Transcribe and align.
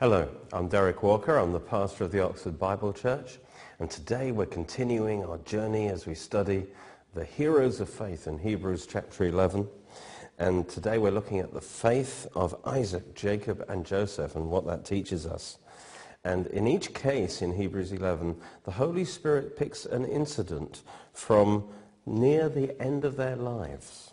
Hello, 0.00 0.28
I'm 0.52 0.68
Derek 0.68 1.02
Walker. 1.02 1.36
I'm 1.36 1.52
the 1.52 1.58
pastor 1.58 2.04
of 2.04 2.12
the 2.12 2.24
Oxford 2.24 2.56
Bible 2.56 2.92
Church. 2.92 3.40
And 3.80 3.90
today 3.90 4.30
we're 4.30 4.46
continuing 4.46 5.24
our 5.24 5.38
journey 5.38 5.88
as 5.88 6.06
we 6.06 6.14
study 6.14 6.68
the 7.14 7.24
heroes 7.24 7.80
of 7.80 7.90
faith 7.90 8.28
in 8.28 8.38
Hebrews 8.38 8.86
chapter 8.86 9.24
11. 9.24 9.66
And 10.38 10.68
today 10.68 10.98
we're 10.98 11.10
looking 11.10 11.40
at 11.40 11.52
the 11.52 11.60
faith 11.60 12.28
of 12.36 12.54
Isaac, 12.64 13.16
Jacob, 13.16 13.64
and 13.68 13.84
Joseph 13.84 14.36
and 14.36 14.48
what 14.48 14.64
that 14.66 14.84
teaches 14.84 15.26
us. 15.26 15.58
And 16.22 16.46
in 16.46 16.68
each 16.68 16.94
case 16.94 17.42
in 17.42 17.56
Hebrews 17.56 17.90
11, 17.90 18.36
the 18.66 18.70
Holy 18.70 19.04
Spirit 19.04 19.56
picks 19.56 19.84
an 19.84 20.04
incident 20.04 20.82
from 21.12 21.64
near 22.06 22.48
the 22.48 22.80
end 22.80 23.04
of 23.04 23.16
their 23.16 23.34
lives 23.34 24.12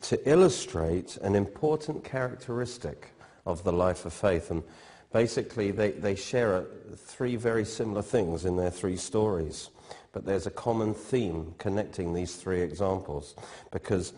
to 0.00 0.28
illustrate 0.28 1.18
an 1.18 1.36
important 1.36 2.02
characteristic 2.02 3.12
of 3.46 3.62
the 3.62 3.72
life 3.72 4.04
of 4.04 4.12
faith. 4.12 4.50
And 4.50 4.64
basically, 5.12 5.70
they, 5.70 5.92
they 5.92 6.14
share 6.14 6.56
a, 6.56 6.64
three 6.96 7.36
very 7.36 7.64
similar 7.64 8.02
things 8.02 8.44
in 8.44 8.56
their 8.56 8.70
three 8.70 8.96
stories. 8.96 9.70
But 10.12 10.24
there's 10.24 10.46
a 10.46 10.50
common 10.50 10.94
theme 10.94 11.54
connecting 11.58 12.12
these 12.12 12.36
three 12.36 12.62
examples. 12.62 13.34
Because 13.70 14.12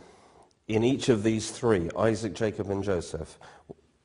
in 0.69 0.85
each 0.85 1.09
of 1.09 1.23
these 1.23 1.51
three, 1.51 1.91
Isaac, 1.99 2.35
Jacob, 2.35 2.71
and 2.71 2.83
Joseph 2.83 3.39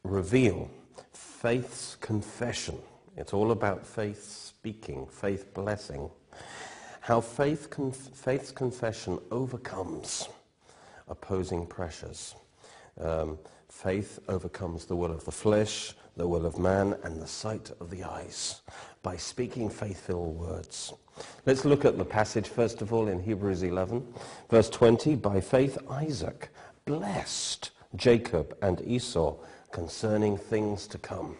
reveal 0.03 0.69
faith's 1.13 1.95
confession. 2.01 2.77
It's 3.15 3.33
all 3.33 3.51
about 3.51 3.85
faith 3.85 4.23
speaking, 4.23 5.07
faith 5.07 5.53
blessing. 5.53 6.09
How 7.01 7.21
faith 7.21 7.69
conf- 7.69 7.95
faith's 7.95 8.51
confession 8.51 9.19
overcomes 9.31 10.27
opposing 11.07 11.65
pressures. 11.65 12.35
Um, 12.99 13.37
faith 13.69 14.19
overcomes 14.27 14.85
the 14.85 14.95
will 14.95 15.11
of 15.11 15.23
the 15.25 15.31
flesh, 15.31 15.93
the 16.17 16.27
will 16.27 16.45
of 16.45 16.57
man, 16.57 16.97
and 17.03 17.21
the 17.21 17.27
sight 17.27 17.71
of 17.79 17.89
the 17.89 18.03
eyes 18.03 18.61
by 19.03 19.15
speaking 19.15 19.69
faithful 19.69 20.33
words. 20.33 20.93
Let's 21.45 21.63
look 21.63 21.85
at 21.85 21.97
the 21.97 22.05
passage 22.05 22.47
first 22.47 22.81
of 22.81 22.91
all 22.91 23.07
in 23.07 23.21
Hebrews 23.21 23.63
11, 23.63 24.05
verse 24.49 24.69
20. 24.69 25.15
By 25.15 25.39
faith, 25.39 25.77
Isaac 25.89 26.49
blessed 26.85 27.71
Jacob 27.95 28.57
and 28.61 28.81
Esau 28.85 29.35
concerning 29.71 30.37
things 30.37 30.87
to 30.87 30.97
come. 30.97 31.37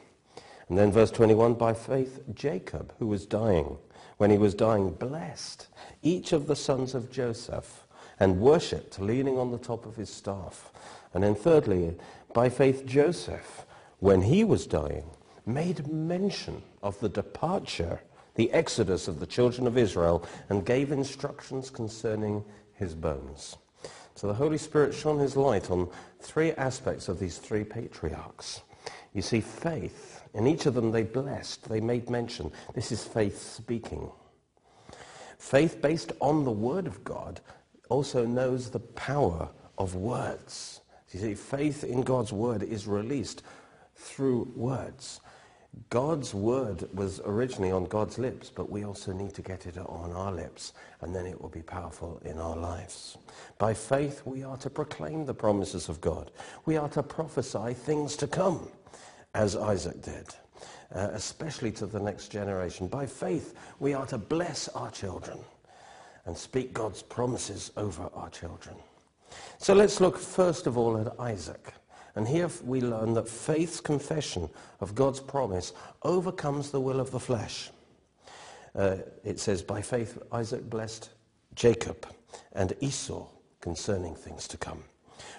And 0.70 0.78
then 0.78 0.92
verse 0.92 1.12
21, 1.12 1.56
by 1.56 1.74
faith, 1.74 2.24
Jacob, 2.34 2.94
who 3.00 3.08
was 3.08 3.26
dying, 3.26 3.78
when 4.18 4.32
he 4.32 4.38
was 4.38 4.54
dying, 4.54 4.92
blessed 4.92 5.68
each 6.02 6.34
of 6.34 6.48
the 6.48 6.56
sons 6.56 6.94
of 6.94 7.12
Joseph 7.12 7.88
and 8.20 8.40
worshipped, 8.40 9.00
leaning 9.00 9.38
on 9.38 9.52
the 9.52 9.58
top 9.58 9.86
of 9.86 9.96
his 9.96 10.10
staff. 10.10 10.72
And 11.14 11.24
then 11.24 11.36
thirdly, 11.36 11.96
by 12.34 12.50
faith, 12.50 12.86
Joseph, 12.86 13.66
when 14.00 14.22
he 14.22 14.44
was 14.44 14.68
dying, 14.68 15.06
made 15.46 15.88
mention 15.88 16.62
of 16.84 17.00
the 17.00 17.10
departure, 17.10 18.02
the 18.36 18.52
exodus 18.52 19.08
of 19.08 19.20
the 19.20 19.26
children 19.26 19.66
of 19.66 19.78
Israel, 19.78 20.26
and 20.50 20.66
gave 20.66 20.92
instructions 20.92 21.70
concerning 21.70 22.44
his 22.76 22.94
bones. 22.94 23.58
So 24.16 24.28
the 24.28 24.34
Holy 24.34 24.58
Spirit 24.58 24.94
shone 24.94 25.20
his 25.20 25.36
light 25.36 25.70
on 25.70 25.90
three 26.20 26.52
aspects 26.54 27.08
of 27.08 27.20
these 27.20 27.38
three 27.38 27.64
patriarchs. 27.64 28.62
You 29.14 29.22
see, 29.22 29.42
faith, 29.42 30.24
in 30.34 30.48
each 30.48 30.66
of 30.66 30.74
them 30.74 30.92
they 30.92 31.04
blessed, 31.04 31.70
they 31.70 31.82
made 31.82 32.10
mention. 32.10 32.52
This 32.76 32.92
is 32.92 33.04
faith 33.04 33.42
speaking. 33.42 34.12
Faith 35.38 35.82
based 35.82 36.12
on 36.20 36.44
the 36.44 36.52
Word 36.52 36.88
of 36.88 37.04
God 37.04 37.42
also 37.90 38.26
knows 38.26 38.70
the 38.70 38.80
power 38.80 39.50
of 39.78 39.96
words. 39.96 40.82
You 41.12 41.20
see, 41.20 41.36
faith 41.36 41.84
in 41.84 42.02
God's 42.02 42.34
Word 42.34 42.64
is 42.64 42.88
released 42.88 43.44
through 43.98 44.52
words. 44.56 45.20
God's 45.90 46.34
word 46.34 46.88
was 46.94 47.22
originally 47.24 47.72
on 47.72 47.86
God's 47.86 48.18
lips, 48.18 48.52
but 48.54 48.70
we 48.70 48.84
also 48.84 49.14
need 49.14 49.34
to 49.36 49.42
get 49.42 49.66
it 49.68 49.78
on 49.78 50.12
our 50.12 50.32
lips, 50.32 50.74
and 51.02 51.14
then 51.14 51.26
it 51.26 51.40
will 51.40 51.50
be 51.50 51.62
powerful 51.62 52.20
in 52.26 52.40
our 52.40 52.56
lives. 52.56 53.18
By 53.58 53.74
faith, 53.74 54.22
we 54.26 54.44
are 54.44 54.58
to 54.58 54.70
proclaim 54.70 55.26
the 55.26 55.34
promises 55.34 55.90
of 55.90 56.02
God. 56.02 56.32
We 56.66 56.78
are 56.78 56.90
to 56.90 57.04
prophesy 57.04 57.74
things 57.74 58.16
to 58.18 58.28
come, 58.28 58.70
as 59.36 59.56
Isaac 59.56 60.02
did, 60.02 60.28
uh, 60.96 61.10
especially 61.12 61.72
to 61.74 61.86
the 61.86 62.00
next 62.00 62.30
generation. 62.30 62.88
By 62.88 63.06
faith, 63.06 63.54
we 63.80 63.94
are 63.94 64.06
to 64.08 64.18
bless 64.18 64.68
our 64.70 64.90
children 64.90 65.38
and 66.26 66.36
speak 66.36 66.74
God's 66.74 67.04
promises 67.04 67.72
over 67.78 68.10
our 68.14 68.30
children. 68.30 68.76
So 69.60 69.74
let's 69.74 70.02
look 70.02 70.18
first 70.18 70.68
of 70.68 70.78
all 70.78 70.98
at 70.98 71.20
Isaac. 71.20 71.74
And 72.18 72.28
here 72.28 72.50
we 72.66 72.82
learn 72.82 73.14
that 73.14 73.30
faith's 73.30 73.80
confession 73.80 74.50
of 74.80 74.96
God's 74.96 75.20
promise 75.20 75.72
overcomes 76.02 76.72
the 76.72 76.82
will 76.82 77.00
of 77.00 77.12
the 77.12 77.20
flesh. 77.20 77.70
Uh, 78.74 78.98
it 79.24 79.40
says, 79.40 79.62
by 79.62 79.84
faith 79.84 80.18
Isaac 80.32 80.68
blessed 80.68 81.12
Jacob 81.54 82.08
and 82.54 82.74
Esau 82.80 83.28
concerning 83.62 84.16
things 84.16 84.48
to 84.48 84.58
come. 84.58 84.84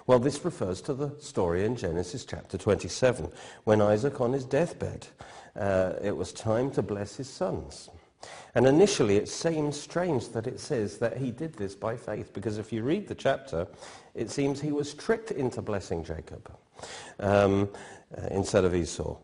Well, 0.06 0.21
this 0.21 0.44
refers 0.44 0.81
to 0.83 0.94
the 0.94 1.16
story 1.19 1.65
in 1.65 1.75
Genesis 1.75 2.25
chapter 2.25 2.56
27, 2.56 3.28
when 3.65 3.81
Isaac 3.81 4.21
on 4.21 4.33
his 4.33 4.45
deathbed, 4.45 5.09
uh, 5.56 5.95
it 6.00 6.16
was 6.16 6.33
time 6.33 6.71
to 6.71 6.83
bless 6.83 7.16
his 7.16 7.28
sons. 7.28 7.91
And 8.54 8.66
initially 8.66 9.16
it 9.16 9.28
seems 9.28 9.78
strange 9.78 10.30
that 10.30 10.46
it 10.46 10.58
says 10.58 10.98
that 10.98 11.16
he 11.16 11.30
did 11.30 11.54
this 11.54 11.74
by 11.74 11.96
faith, 11.96 12.32
because 12.32 12.58
if 12.58 12.72
you 12.72 12.82
read 12.82 13.06
the 13.06 13.14
chapter, 13.14 13.66
it 14.14 14.30
seems 14.30 14.60
he 14.60 14.72
was 14.72 14.94
tricked 14.94 15.30
into 15.30 15.62
blessing 15.62 16.02
Jacob 16.02 16.50
um, 17.20 17.68
uh, 18.16 18.26
instead 18.30 18.64
of 18.64 18.74
Esau. 18.74 19.16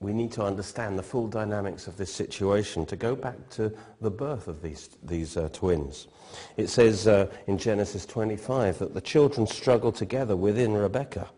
We 0.00 0.12
need 0.12 0.32
to 0.32 0.42
understand 0.42 0.98
the 0.98 1.02
full 1.02 1.28
dynamics 1.28 1.86
of 1.86 1.96
this 1.96 2.12
situation 2.12 2.84
to 2.86 2.96
go 2.96 3.16
back 3.16 3.48
to 3.50 3.72
the 4.00 4.10
birth 4.10 4.48
of 4.48 4.60
these, 4.60 4.90
these 5.02 5.36
uh, 5.36 5.48
twins. 5.52 6.08
It 6.56 6.68
says 6.68 7.08
uh, 7.08 7.28
in 7.46 7.58
Genesis 7.58 8.04
25 8.04 8.78
that 8.80 8.92
the 8.92 9.00
children 9.00 9.46
struggle 9.46 9.92
together 9.92 10.36
within 10.36 10.74
Rebekah. 10.74 11.30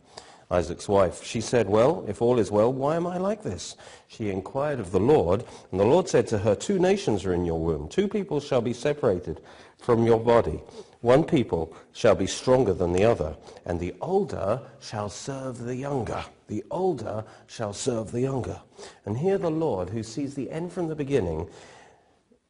Isaac's 0.51 0.89
wife. 0.89 1.25
She 1.25 1.41
said, 1.41 1.69
Well, 1.69 2.05
if 2.07 2.23
all 2.23 2.39
is 2.39 2.51
well, 2.51 2.73
why 2.73 2.97
am 2.97 3.07
I 3.07 3.19
like 3.19 3.43
this? 3.43 3.77
She 4.07 4.31
inquired 4.31 4.79
of 4.79 4.93
the 4.93 5.01
Lord, 5.01 5.45
and 5.71 5.81
the 5.81 5.85
Lord 5.85 6.09
said 6.09 6.27
to 6.29 6.39
her, 6.39 6.55
Two 6.55 6.79
nations 6.79 7.25
are 7.25 7.35
in 7.35 7.45
your 7.45 7.59
womb. 7.59 7.89
Two 7.89 8.07
people 8.07 8.39
shall 8.39 8.61
be 8.61 8.73
separated 8.73 9.41
from 9.79 10.07
your 10.07 10.21
body. 10.21 10.61
One 11.01 11.25
people 11.25 11.77
shall 11.93 12.15
be 12.15 12.27
stronger 12.27 12.73
than 12.73 12.93
the 12.93 13.05
other, 13.05 13.37
and 13.65 13.79
the 13.79 13.95
older 14.01 14.61
shall 14.81 15.09
serve 15.09 15.59
the 15.59 15.77
younger. 15.77 16.25
The 16.49 16.65
older 16.71 17.25
shall 17.47 17.73
serve 17.73 18.13
the 18.13 18.21
younger. 18.21 18.61
And 19.05 19.19
here 19.19 19.39
the 19.39 19.51
Lord, 19.51 19.91
who 19.91 20.03
sees 20.03 20.35
the 20.35 20.51
end 20.51 20.73
from 20.73 20.89
the 20.89 20.95
beginning, 20.95 21.49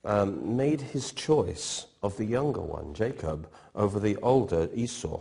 um, 0.04 0.56
made 0.56 0.80
his 0.80 1.12
choice 1.12 1.86
of 2.02 2.16
the 2.16 2.24
younger 2.24 2.60
one, 2.60 2.94
Jacob, 2.94 3.48
over 3.74 3.98
the 3.98 4.16
older 4.18 4.68
Esau. 4.74 5.20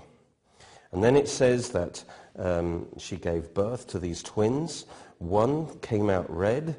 And 0.92 1.04
then 1.04 1.16
it 1.16 1.28
says 1.28 1.70
that 1.72 2.04
um, 2.38 2.88
she 2.98 3.18
gave 3.18 3.54
birth 3.54 3.88
to 3.88 4.00
these 4.00 4.22
twins. 4.22 4.86
One 5.20 5.80
came 5.80 6.10
out 6.10 6.30
red. 6.30 6.76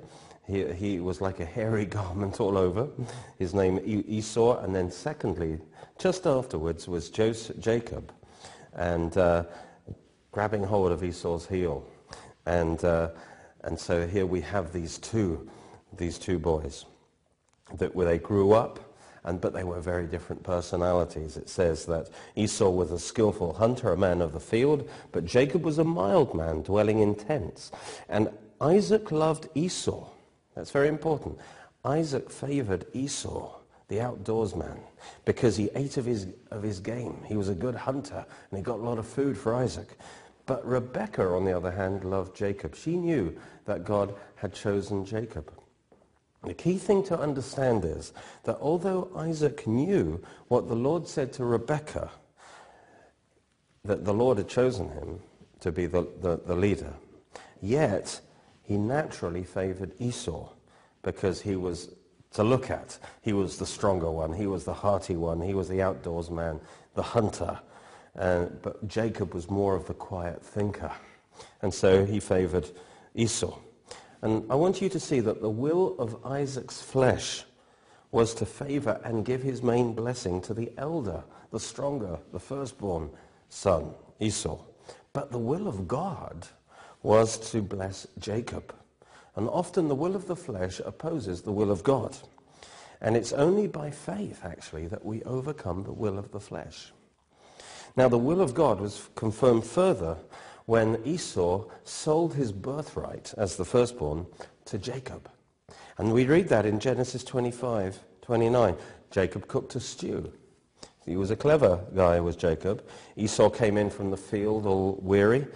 He, 0.47 0.65
he 0.73 1.01
was 1.01 1.21
like 1.21 1.41
a 1.41 1.45
hairy 1.45 1.85
garment 1.99 2.41
all 2.41 2.57
over. 2.57 2.89
His 3.39 3.55
name 3.55 3.81
Esau. 3.85 4.61
And 4.61 4.75
then 4.75 4.91
secondly, 4.91 5.59
just 5.99 6.27
afterwards 6.27 6.87
was 6.87 7.11
Joseph, 7.11 7.59
Jacob, 7.59 8.13
and 8.75 9.17
uh, 9.17 9.45
grabbing 10.31 10.63
hold 10.63 10.93
of 10.93 11.03
Esau's 11.03 11.47
heel. 11.47 11.87
And, 12.45 12.85
uh, 12.85 13.11
and 13.65 13.79
so 13.79 14.07
here 14.07 14.27
we 14.27 14.41
have 14.43 14.73
these 14.73 14.99
two, 14.99 15.49
these 15.97 16.19
two 16.19 16.39
boys 16.39 16.85
that 17.79 17.95
where 17.95 18.07
they 18.07 18.19
grew 18.19 18.53
up, 18.53 18.79
and, 19.27 19.41
but 19.41 19.53
they 19.53 19.65
were 19.65 19.81
very 19.81 20.07
different 20.07 20.43
personalities. 20.43 21.37
It 21.37 21.49
says 21.49 21.85
that 21.87 22.09
Esau 22.37 22.71
was 22.71 22.93
a 22.93 22.99
skillful 22.99 23.53
hunter, 23.53 23.93
a 23.93 23.97
man 23.97 24.23
of 24.23 24.33
the 24.33 24.41
field, 24.41 24.89
but 25.13 25.27
Jacob 25.27 25.65
was 25.65 25.79
a 25.79 25.85
mild 25.85 26.35
man, 26.35 26.63
dwelling 26.63 27.01
in 27.01 27.15
tents. 27.15 27.73
And 28.09 28.31
Isaac 28.61 29.11
loved 29.11 29.49
Esau. 29.55 30.09
That's 30.55 30.71
very 30.71 30.89
important. 30.89 31.39
Isaac 31.85 32.31
favored 32.31 32.87
Esau 32.95 33.53
the 33.89 34.01
outdoors 34.01 34.57
man, 34.57 34.81
because 35.25 35.57
he 35.57 35.71
ate 35.75 35.97
of 35.97 36.05
his, 36.05 36.27
of 36.51 36.63
his 36.63 36.81
game. 36.81 37.23
He 37.27 37.37
was 37.37 37.49
a 37.49 37.55
good 37.55 37.75
hunter, 37.75 38.25
and 38.51 38.59
he 38.59 38.63
got 38.63 38.81
a 38.81 38.83
lot 38.83 38.99
of 38.99 39.07
food 39.07 39.39
for 39.39 39.55
Isaac. 39.55 39.97
But 40.47 40.67
Rebekah, 40.67 41.29
on 41.29 41.45
the 41.45 41.57
other 41.57 41.71
hand, 41.71 42.05
loved 42.05 42.37
Jacob. 42.37 42.75
She 42.75 42.97
knew 42.97 43.37
that 43.65 43.85
God 43.85 44.15
had 44.37 44.55
chosen 44.55 45.05
Jacob. 45.05 45.53
The 46.47 46.55
key 46.55 46.79
thing 46.79 47.03
to 47.05 47.19
understand 47.19 47.85
is 47.85 48.13
that 48.45 48.57
although 48.61 49.11
Isaac 49.17 49.67
knew 49.67 50.23
what 50.47 50.69
the 50.69 50.77
Lord 50.77 51.09
said 51.09 51.33
to 51.35 51.45
Rebekah, 51.45 52.11
that 53.85 54.05
the 54.05 54.15
Lord 54.15 54.39
had 54.39 54.49
chosen 54.49 54.89
him 54.91 55.21
to 55.61 55.73
be 55.73 55.87
the, 55.87 56.07
the, 56.21 56.41
the 56.47 56.55
leader, 56.55 56.95
yet 57.61 58.21
he 58.63 58.77
naturally 58.77 59.43
favored 59.43 59.93
Esau 59.99 60.49
because 61.03 61.41
he 61.41 61.57
was 61.57 61.91
to 62.33 62.45
look 62.45 62.71
at. 62.71 62.99
He 63.23 63.33
was 63.33 63.59
the 63.59 63.67
stronger 63.67 64.11
one. 64.11 64.33
He 64.33 64.47
was 64.47 64.65
the 64.65 64.75
hearty 64.75 65.17
one. 65.17 65.41
He 65.41 65.55
was 65.55 65.69
the 65.69 65.83
outdoors 65.83 66.31
man, 66.31 66.61
the 66.95 67.03
hunter. 67.03 67.59
Uh, 68.17 68.47
but 68.63 68.87
Jacob 68.87 69.35
was 69.35 69.51
more 69.51 69.75
of 69.75 69.87
the 69.87 69.95
quiet 69.95 70.45
thinker. 70.45 70.93
And 71.61 71.75
so 71.75 72.05
he 72.05 72.21
favored 72.21 72.71
Esau. 73.15 73.59
And 74.23 74.51
I 74.51 74.55
want 74.55 74.81
you 74.81 74.89
to 74.89 75.01
see 75.01 75.21
that 75.21 75.41
the 75.41 75.51
will 75.51 75.97
of 75.99 76.25
Isaac's 76.25 76.83
flesh 76.83 77.45
was 78.13 78.35
to 78.35 78.47
favor 78.47 79.01
and 79.05 79.25
give 79.25 79.43
his 79.43 79.63
main 79.63 79.93
blessing 79.93 80.41
to 80.43 80.55
the 80.55 80.73
elder, 80.79 81.23
the 81.51 81.61
stronger, 81.61 82.19
the 82.33 82.41
firstborn 82.41 83.11
son, 83.49 83.93
Esau. 84.21 84.59
But 85.13 85.31
the 85.33 85.39
will 85.39 85.69
of 85.69 85.87
God 85.87 86.47
was 87.03 87.39
to 87.51 87.63
bless 87.63 88.07
Jacob. 88.19 88.75
And 89.35 89.49
often 89.49 89.89
the 89.89 89.95
will 89.95 90.17
of 90.17 90.27
the 90.27 90.37
flesh 90.37 90.81
opposes 90.81 91.43
the 91.43 91.53
will 91.53 91.71
of 91.71 91.83
God. 91.83 92.17
And 93.01 93.17
it's 93.17 93.33
only 93.33 93.67
by 93.67 93.91
faith, 93.91 94.41
actually, 94.45 94.87
that 94.87 95.05
we 95.05 95.23
overcome 95.25 95.85
the 95.85 95.93
will 95.93 96.19
of 96.19 96.33
the 96.33 96.41
flesh. 96.41 96.93
Now, 97.97 98.09
the 98.09 98.19
will 98.19 98.41
of 98.41 98.55
God 98.55 98.81
was 98.81 99.09
confirmed 99.15 99.65
further 99.65 100.17
when 100.67 101.01
Esau 101.05 101.65
sold 101.85 102.35
his 102.35 102.53
birthright 102.53 103.33
as 103.37 103.57
the 103.57 103.65
firstborn 103.65 104.27
to 104.67 104.79
Jacob. 104.79 105.31
And 105.99 106.13
we 106.13 106.27
read 106.27 106.49
that 106.49 106.67
in 106.67 106.79
Genesis 106.79 107.25
25, 107.25 107.99
29. 108.23 108.77
Jacob 109.11 109.49
cooked 109.49 109.75
a 109.77 109.81
stew. 109.81 110.33
He 111.05 111.17
was 111.17 111.31
a 111.31 111.37
clever 111.37 111.81
guy, 111.95 112.21
was 112.21 112.37
Jacob. 112.37 112.85
Esau 113.17 113.49
came 113.49 113.79
in 113.79 113.89
from 113.91 114.11
the 114.11 114.17
field 114.17 114.67
all 114.67 114.99
weary 115.01 115.47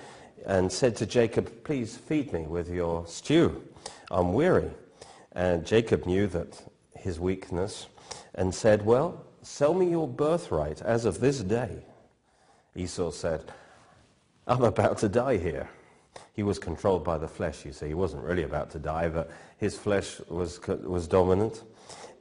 and 0.47 0.71
said 0.71 0.97
to 0.97 1.07
Jacob, 1.07 1.65
please 1.65 1.97
feed 1.97 2.33
me 2.33 2.43
with 2.43 2.71
your 2.71 3.07
stew. 3.07 3.63
I'm 4.11 4.33
weary. 4.33 4.71
And 5.33 5.67
Jacob 5.67 6.07
knew 6.07 6.29
that 6.29 6.63
his 6.95 7.19
weakness 7.19 7.89
and 8.37 8.55
said, 8.55 8.87
well, 8.87 9.25
sell 9.43 9.75
me 9.75 9.91
your 9.91 10.07
birthright 10.09 10.81
as 10.83 11.05
of 11.05 11.21
this 11.21 11.41
day. 11.41 11.85
Esau 12.77 13.11
said, 13.11 13.45
I'm 14.51 14.65
about 14.65 14.99
to 14.99 15.09
die 15.09 15.37
here. 15.37 15.69
He 16.35 16.43
was 16.43 16.59
controlled 16.59 17.05
by 17.05 17.19
the 17.19 17.29
flesh, 17.29 17.65
you 17.65 17.73
see. 17.73 17.87
He 17.87 17.95
wasn't 17.95 18.25
really 18.25 18.43
about 18.43 18.69
to 18.71 18.81
die, 18.81 19.09
but 19.09 19.31
his 19.59 19.79
flesh 19.79 20.21
was, 20.29 20.59
was 20.67 21.07
dominant. 21.07 21.63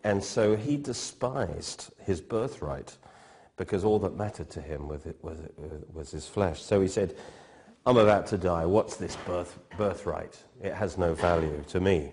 And 0.04 0.24
so 0.24 0.56
he 0.56 0.78
despised 0.78 1.92
his 2.06 2.22
birthright 2.22 2.96
because 3.58 3.84
all 3.84 3.98
that 4.00 4.16
mattered 4.16 4.52
to 4.52 4.62
him 4.62 4.88
was, 4.88 5.02
was, 5.24 5.40
uh, 5.40 5.64
was 5.92 6.12
his 6.12 6.28
flesh. 6.28 6.62
So 6.62 6.80
he 6.80 6.88
said, 6.88 7.16
I'm 7.88 7.98
about 7.98 8.28
to 8.28 8.38
die. 8.38 8.64
What's 8.64 8.98
this 8.98 9.16
birth, 9.26 9.58
birthright? 9.76 10.38
It 10.62 10.76
has 10.76 11.00
no 11.00 11.16
value 11.16 11.64
to 11.70 11.80
me. 11.80 12.12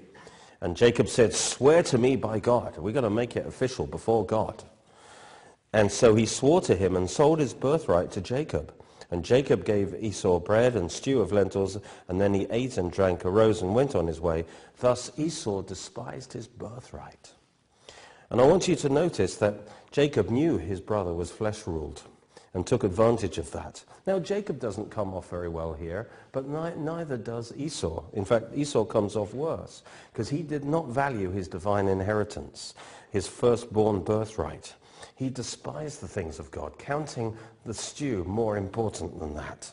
And 0.62 0.74
Jacob 0.74 1.08
said, 1.08 1.34
Swear 1.34 1.82
to 1.84 1.98
me 1.98 2.16
by 2.16 2.38
God. 2.38 2.78
We're 2.78 2.92
going 2.92 3.04
to 3.04 3.10
make 3.10 3.36
it 3.36 3.46
official 3.46 3.86
before 3.86 4.24
God. 4.24 4.64
And 5.74 5.92
so 5.92 6.14
he 6.14 6.24
swore 6.24 6.62
to 6.62 6.74
him 6.74 6.96
and 6.96 7.08
sold 7.08 7.38
his 7.38 7.52
birthright 7.52 8.10
to 8.12 8.22
Jacob. 8.22 8.72
And 9.10 9.24
Jacob 9.24 9.64
gave 9.64 9.94
Esau 9.94 10.40
bread 10.40 10.74
and 10.74 10.90
stew 10.90 11.20
of 11.20 11.32
lentils, 11.32 11.78
and 12.08 12.20
then 12.20 12.34
he 12.34 12.46
ate 12.50 12.76
and 12.76 12.90
drank, 12.90 13.24
arose 13.24 13.62
and 13.62 13.74
went 13.74 13.94
on 13.94 14.06
his 14.06 14.20
way. 14.20 14.44
Thus 14.78 15.10
Esau 15.16 15.62
despised 15.62 16.32
his 16.32 16.46
birthright. 16.46 17.32
And 18.30 18.40
I 18.40 18.44
want 18.44 18.66
you 18.66 18.74
to 18.76 18.88
notice 18.88 19.36
that 19.36 19.54
Jacob 19.92 20.30
knew 20.30 20.58
his 20.58 20.80
brother 20.80 21.14
was 21.14 21.30
flesh 21.30 21.66
ruled 21.66 22.02
and 22.56 22.66
took 22.66 22.84
advantage 22.84 23.38
of 23.38 23.50
that. 23.52 23.84
Now, 24.06 24.18
Jacob 24.18 24.58
doesn't 24.58 24.90
come 24.90 25.12
off 25.14 25.28
very 25.28 25.48
well 25.48 25.74
here, 25.74 26.08
but 26.32 26.48
ni- 26.48 26.82
neither 26.82 27.16
does 27.16 27.52
Esau. 27.56 28.02
In 28.14 28.24
fact, 28.24 28.46
Esau 28.54 28.84
comes 28.84 29.14
off 29.14 29.34
worse 29.34 29.82
because 30.12 30.30
he 30.30 30.42
did 30.42 30.64
not 30.64 30.88
value 30.88 31.30
his 31.30 31.48
divine 31.48 31.86
inheritance, 31.86 32.74
his 33.10 33.26
firstborn 33.26 34.00
birthright. 34.00 34.74
He 35.16 35.28
despised 35.30 36.00
the 36.00 36.08
things 36.08 36.38
of 36.38 36.50
God, 36.50 36.78
counting 36.78 37.36
the 37.64 37.74
stew 37.74 38.22
more 38.24 38.56
important 38.56 39.18
than 39.18 39.34
that. 39.34 39.72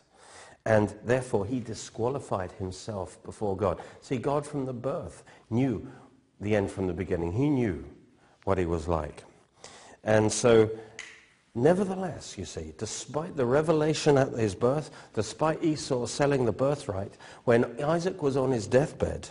And 0.65 0.95
therefore, 1.03 1.45
he 1.45 1.59
disqualified 1.59 2.53
himself 2.53 3.21
before 3.23 3.55
God. 3.55 3.81
See, 4.01 4.17
God 4.17 4.47
from 4.47 4.65
the 4.65 4.73
birth 4.73 5.23
knew 5.49 5.87
the 6.39 6.55
end 6.55 6.71
from 6.71 6.87
the 6.87 6.93
beginning. 6.93 7.33
He 7.33 7.49
knew 7.49 7.85
what 8.45 8.57
he 8.57 8.65
was 8.65 8.87
like. 8.87 9.23
And 10.03 10.31
so 10.31 10.69
Nevertheless, 11.55 12.35
you 12.35 12.45
see, 12.45 12.73
despite 12.79 13.37
the 13.37 13.45
revelation 13.45 14.17
at 14.17 14.31
his 14.31 14.55
birth, 14.55 14.89
despite 15.13 15.63
Esau 15.63 16.07
selling 16.07 16.45
the 16.45 16.51
birthright, 16.51 17.13
when 17.43 17.79
Isaac 17.83 18.23
was 18.23 18.35
on 18.35 18.51
his 18.51 18.65
deathbed, 18.65 19.29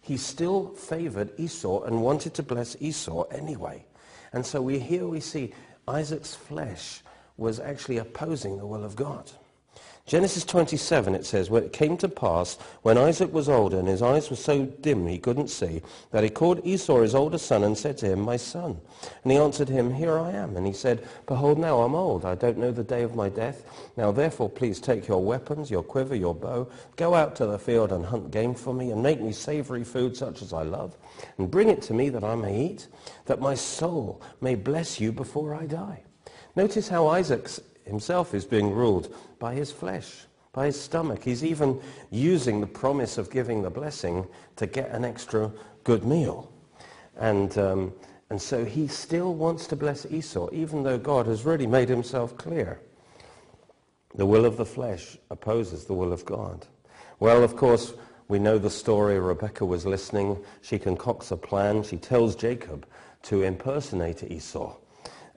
he 0.00 0.16
still 0.16 0.68
favored 0.68 1.38
Esau 1.38 1.82
and 1.82 2.02
wanted 2.02 2.32
to 2.34 2.42
bless 2.42 2.74
Esau 2.80 3.24
anyway. 3.24 3.84
And 4.32 4.44
so 4.44 4.60
we, 4.60 4.78
here 4.78 5.06
we 5.06 5.20
see 5.20 5.52
Isaac's 5.86 6.34
flesh 6.34 7.02
was 7.36 7.60
actually 7.60 7.98
opposing 7.98 8.58
the 8.58 8.66
will 8.66 8.84
of 8.84 8.96
God. 8.96 9.30
Genesis 10.08 10.42
27, 10.46 11.14
it 11.14 11.26
says, 11.26 11.50
when 11.50 11.64
it 11.64 11.74
came 11.74 11.98
to 11.98 12.08
pass, 12.08 12.56
when 12.80 12.96
Isaac 12.96 13.30
was 13.30 13.46
older 13.46 13.78
and 13.78 13.86
his 13.86 14.00
eyes 14.00 14.30
were 14.30 14.36
so 14.36 14.64
dim 14.64 15.06
he 15.06 15.18
couldn't 15.18 15.48
see, 15.48 15.82
that 16.12 16.24
he 16.24 16.30
called 16.30 16.64
Esau 16.64 17.02
his 17.02 17.14
older 17.14 17.36
son 17.36 17.62
and 17.62 17.76
said 17.76 17.98
to 17.98 18.06
him, 18.06 18.20
My 18.20 18.38
son. 18.38 18.80
And 19.22 19.30
he 19.30 19.36
answered 19.36 19.68
him, 19.68 19.92
Here 19.92 20.18
I 20.18 20.30
am. 20.30 20.56
And 20.56 20.66
he 20.66 20.72
said, 20.72 21.06
Behold, 21.26 21.58
now 21.58 21.82
I'm 21.82 21.94
old. 21.94 22.24
I 22.24 22.36
don't 22.36 22.56
know 22.56 22.72
the 22.72 22.82
day 22.82 23.02
of 23.02 23.14
my 23.14 23.28
death. 23.28 23.90
Now 23.98 24.10
therefore 24.10 24.48
please 24.48 24.80
take 24.80 25.06
your 25.06 25.22
weapons, 25.22 25.70
your 25.70 25.82
quiver, 25.82 26.14
your 26.14 26.34
bow, 26.34 26.70
go 26.96 27.14
out 27.14 27.36
to 27.36 27.46
the 27.46 27.58
field 27.58 27.92
and 27.92 28.06
hunt 28.06 28.30
game 28.30 28.54
for 28.54 28.72
me, 28.72 28.92
and 28.92 29.02
make 29.02 29.20
me 29.20 29.32
savory 29.32 29.84
food 29.84 30.16
such 30.16 30.40
as 30.40 30.54
I 30.54 30.62
love, 30.62 30.96
and 31.36 31.50
bring 31.50 31.68
it 31.68 31.82
to 31.82 31.92
me 31.92 32.08
that 32.08 32.24
I 32.24 32.34
may 32.34 32.64
eat, 32.64 32.86
that 33.26 33.42
my 33.42 33.54
soul 33.54 34.22
may 34.40 34.54
bless 34.54 34.98
you 34.98 35.12
before 35.12 35.54
I 35.54 35.66
die. 35.66 36.02
Notice 36.56 36.88
how 36.88 37.08
Isaac's 37.08 37.60
himself 37.88 38.34
is 38.34 38.44
being 38.44 38.72
ruled 38.72 39.14
by 39.38 39.54
his 39.54 39.72
flesh, 39.72 40.26
by 40.52 40.66
his 40.66 40.80
stomach. 40.80 41.24
He's 41.24 41.44
even 41.44 41.80
using 42.10 42.60
the 42.60 42.66
promise 42.66 43.18
of 43.18 43.30
giving 43.30 43.62
the 43.62 43.70
blessing 43.70 44.26
to 44.56 44.66
get 44.66 44.90
an 44.90 45.04
extra 45.04 45.50
good 45.84 46.04
meal. 46.04 46.52
And, 47.16 47.56
um, 47.58 47.92
and 48.30 48.40
so 48.40 48.64
he 48.64 48.86
still 48.86 49.34
wants 49.34 49.66
to 49.68 49.76
bless 49.76 50.06
Esau, 50.06 50.48
even 50.52 50.82
though 50.82 50.98
God 50.98 51.26
has 51.26 51.44
really 51.44 51.66
made 51.66 51.88
himself 51.88 52.36
clear. 52.36 52.80
The 54.14 54.26
will 54.26 54.44
of 54.44 54.56
the 54.56 54.66
flesh 54.66 55.16
opposes 55.30 55.84
the 55.84 55.94
will 55.94 56.12
of 56.12 56.24
God. 56.24 56.66
Well, 57.20 57.42
of 57.42 57.56
course, 57.56 57.94
we 58.28 58.38
know 58.38 58.58
the 58.58 58.70
story. 58.70 59.18
Rebecca 59.18 59.64
was 59.64 59.86
listening. 59.86 60.38
She 60.60 60.78
concocts 60.78 61.30
a 61.30 61.36
plan. 61.36 61.82
She 61.82 61.96
tells 61.96 62.36
Jacob 62.36 62.86
to 63.22 63.42
impersonate 63.42 64.22
Esau 64.22 64.76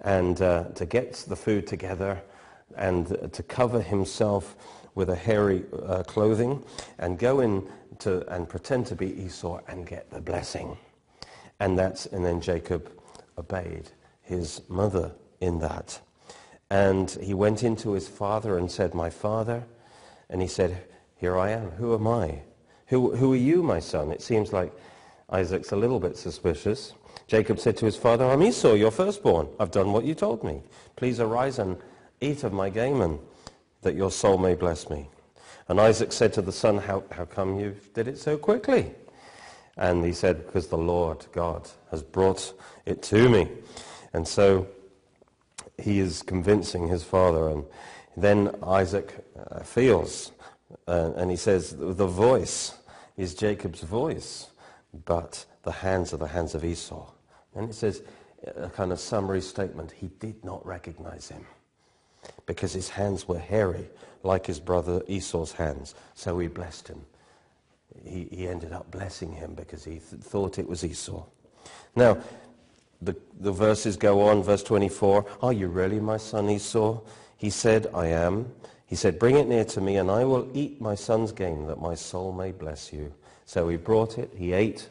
and 0.02 0.42
uh, 0.42 0.66
to 0.76 0.86
get 0.86 1.14
the 1.28 1.36
food 1.36 1.68
together 1.68 2.22
and 2.78 3.32
to 3.34 3.44
cover 3.44 3.82
himself 3.82 4.56
with 4.96 5.10
a 5.10 5.16
hairy 5.16 5.64
uh, 5.86 6.04
clothing 6.04 6.64
and 6.98 7.18
go 7.18 7.40
in 7.40 7.68
to, 8.00 8.28
and 8.34 8.48
pretend 8.50 8.86
to 8.88 8.96
be 8.96 9.14
Esau 9.24 9.60
and 9.68 9.88
get 9.88 10.10
the 10.12 10.20
blessing. 10.20 10.78
And 11.60 11.78
that's, 11.78 12.08
and 12.08 12.26
then 12.26 12.42
Jacob 12.42 12.92
obeyed 13.38 13.90
his 14.22 14.62
mother 14.68 15.12
in 15.40 15.60
that. 15.60 16.00
And 16.70 17.12
he 17.12 17.34
went 17.34 17.64
into 17.64 17.92
his 17.92 18.08
father 18.08 18.58
and 18.58 18.72
said, 18.72 18.94
my 18.94 19.10
father, 19.10 19.64
and 20.30 20.42
he 20.42 20.48
said, 20.48 20.84
here 21.16 21.38
I 21.38 21.52
am. 21.52 21.72
Who 21.72 21.94
am 21.94 22.08
I? 22.08 22.42
Who, 22.88 23.16
who 23.16 23.34
are 23.34 23.38
you, 23.38 23.62
my 23.62 23.80
son? 23.80 24.12
It 24.12 24.22
seems 24.22 24.52
like 24.52 24.74
Isaac's 25.30 25.72
a 25.72 25.76
little 25.76 26.00
bit 26.00 26.18
suspicious. 26.18 26.94
Jacob 27.28 27.60
said 27.60 27.78
to 27.78 27.86
his 27.86 27.96
father, 27.96 28.26
I'm 28.26 28.44
Esau, 28.44 28.74
your 28.74 28.92
firstborn. 28.92 29.48
I've 29.60 29.72
done 29.72 29.94
what 29.94 30.04
you 30.04 30.16
told 30.16 30.44
me. 30.44 30.64
Please 30.96 31.20
arise 31.20 31.60
and 31.60 31.78
Eat 32.22 32.44
of 32.44 32.54
my 32.54 32.70
game, 32.70 33.02
and 33.02 33.20
that 33.82 33.96
your 33.96 34.12
soul 34.12 34.38
may 34.38 34.54
bless 34.54 34.90
me. 34.90 35.10
And 35.68 35.80
Isaac 35.80 36.12
said 36.12 36.34
to 36.34 36.42
the 36.42 36.52
son, 36.52 36.78
how, 36.78 37.04
how 37.12 37.26
come 37.26 37.60
you 37.60 37.76
did 37.94 38.08
it 38.08 38.18
so 38.18 38.38
quickly? 38.38 38.94
And 39.78 40.06
he 40.06 40.14
said, 40.14 40.46
because 40.46 40.68
the 40.68 40.78
Lord 40.78 41.26
God 41.32 41.70
has 41.90 42.04
brought 42.04 42.54
it 42.86 43.02
to 43.04 43.30
me. 43.30 43.48
And 44.14 44.28
so 44.28 44.68
he 45.82 46.00
is 46.00 46.22
convincing 46.22 46.88
his 46.88 47.04
father. 47.04 47.50
And 47.50 47.66
then 48.18 48.54
Isaac 48.62 49.26
uh, 49.50 49.62
feels, 49.64 50.32
uh, 50.88 51.12
and 51.16 51.32
he 51.32 51.38
says, 51.38 51.76
the 51.76 52.08
voice 52.08 52.78
is 53.18 53.34
Jacob's 53.34 53.82
voice, 53.82 54.52
but 55.06 55.46
the 55.64 55.72
hands 55.72 56.14
are 56.14 56.18
the 56.18 56.28
hands 56.28 56.54
of 56.54 56.66
Esau. 56.66 57.10
And 57.56 57.70
it 57.70 57.74
says, 57.74 58.04
a 58.56 58.70
kind 58.70 58.92
of 58.92 59.00
summary 59.00 59.42
statement, 59.42 59.92
he 59.92 60.08
did 60.20 60.44
not 60.44 60.66
recognize 60.66 61.30
him 61.30 61.46
because 62.46 62.74
his 62.74 62.90
hands 62.90 63.28
were 63.28 63.40
hairy 63.40 63.90
like 64.24 64.46
his 64.46 64.60
brother 64.60 65.02
Esau's 65.08 65.54
hands. 65.54 65.96
So 66.16 66.38
he 66.40 66.48
blessed 66.48 66.88
him. 66.88 67.02
He, 68.06 68.28
he 68.32 68.48
ended 68.48 68.72
up 68.72 68.90
blessing 68.92 69.32
him 69.34 69.54
because 69.54 69.84
he 69.84 69.94
th- 69.94 70.22
thought 70.22 70.60
it 70.60 70.68
was 70.68 70.84
Esau. 70.84 71.24
Now, 71.96 72.18
the, 73.02 73.16
the 73.40 73.52
verses 73.52 73.98
go 73.98 74.22
on, 74.22 74.44
verse 74.44 74.64
24. 74.64 75.26
Are 75.42 75.54
you 75.54 75.68
really 75.68 76.00
my 76.00 76.18
son 76.18 76.50
Esau? 76.50 77.02
He 77.38 77.50
said, 77.50 77.88
I 77.94 78.08
am. 78.08 78.52
He 78.86 78.96
said, 78.96 79.18
bring 79.20 79.38
it 79.38 79.48
near 79.48 79.66
to 79.66 79.82
me 79.82 79.98
and 79.98 80.12
I 80.12 80.26
will 80.26 80.50
eat 80.54 80.80
my 80.80 80.96
son's 80.96 81.32
game 81.32 81.66
that 81.68 81.82
my 81.82 81.96
soul 81.96 82.32
may 82.32 82.52
bless 82.52 82.94
you. 82.94 83.14
So 83.46 83.68
he 83.70 83.78
brought 83.78 84.18
it, 84.18 84.32
he 84.36 84.54
ate, 84.54 84.90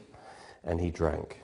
and 0.65 0.81
he 0.81 0.91
drank. 0.91 1.40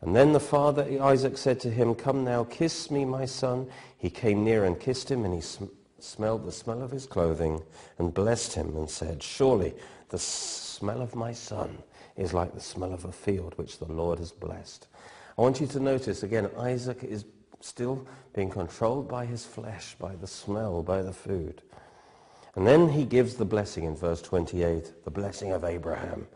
And 0.00 0.14
then 0.14 0.32
the 0.32 0.40
father 0.40 0.86
Isaac 1.02 1.36
said 1.36 1.58
to 1.60 1.70
him, 1.70 1.94
Come 1.94 2.24
now, 2.24 2.44
kiss 2.44 2.90
me, 2.90 3.04
my 3.04 3.24
son. 3.24 3.68
He 3.96 4.10
came 4.10 4.44
near 4.44 4.64
and 4.64 4.78
kissed 4.78 5.10
him, 5.10 5.24
and 5.24 5.34
he 5.34 5.40
sm- 5.40 5.64
smelled 5.98 6.44
the 6.44 6.52
smell 6.52 6.82
of 6.82 6.90
his 6.90 7.06
clothing 7.06 7.62
and 7.98 8.14
blessed 8.14 8.54
him 8.54 8.76
and 8.76 8.88
said, 8.88 9.22
Surely 9.22 9.74
The 10.10 10.18
smell 10.18 11.02
of 11.02 11.14
my 11.14 11.32
son 11.32 11.78
is 12.16 12.32
like 12.32 12.54
the 12.54 12.60
smell 12.60 12.92
of 12.92 13.04
a 13.04 13.12
field 13.12 13.54
which 13.56 13.78
the 13.78 13.92
Lord 13.92 14.18
has 14.18 14.32
blessed. 14.32 14.86
I 15.36 15.42
want 15.42 15.60
you 15.60 15.66
to 15.68 15.80
notice 15.80 16.22
again, 16.22 16.48
Isaac 16.58 17.02
is 17.02 17.24
still 17.60 18.06
being 18.34 18.50
controlled 18.50 19.08
by 19.08 19.26
his 19.26 19.44
flesh, 19.44 19.96
by 19.98 20.14
the 20.14 20.26
smell, 20.26 20.82
by 20.82 21.02
the 21.02 21.12
food. 21.12 21.62
And 22.54 22.66
then 22.66 22.88
he 22.88 23.04
gives 23.04 23.34
the 23.34 23.44
blessing 23.44 23.84
in 23.84 23.94
verse 23.94 24.20
28, 24.22 25.04
the 25.04 25.10
blessing 25.10 25.52
of 25.52 25.64
Abraham. 25.64 26.26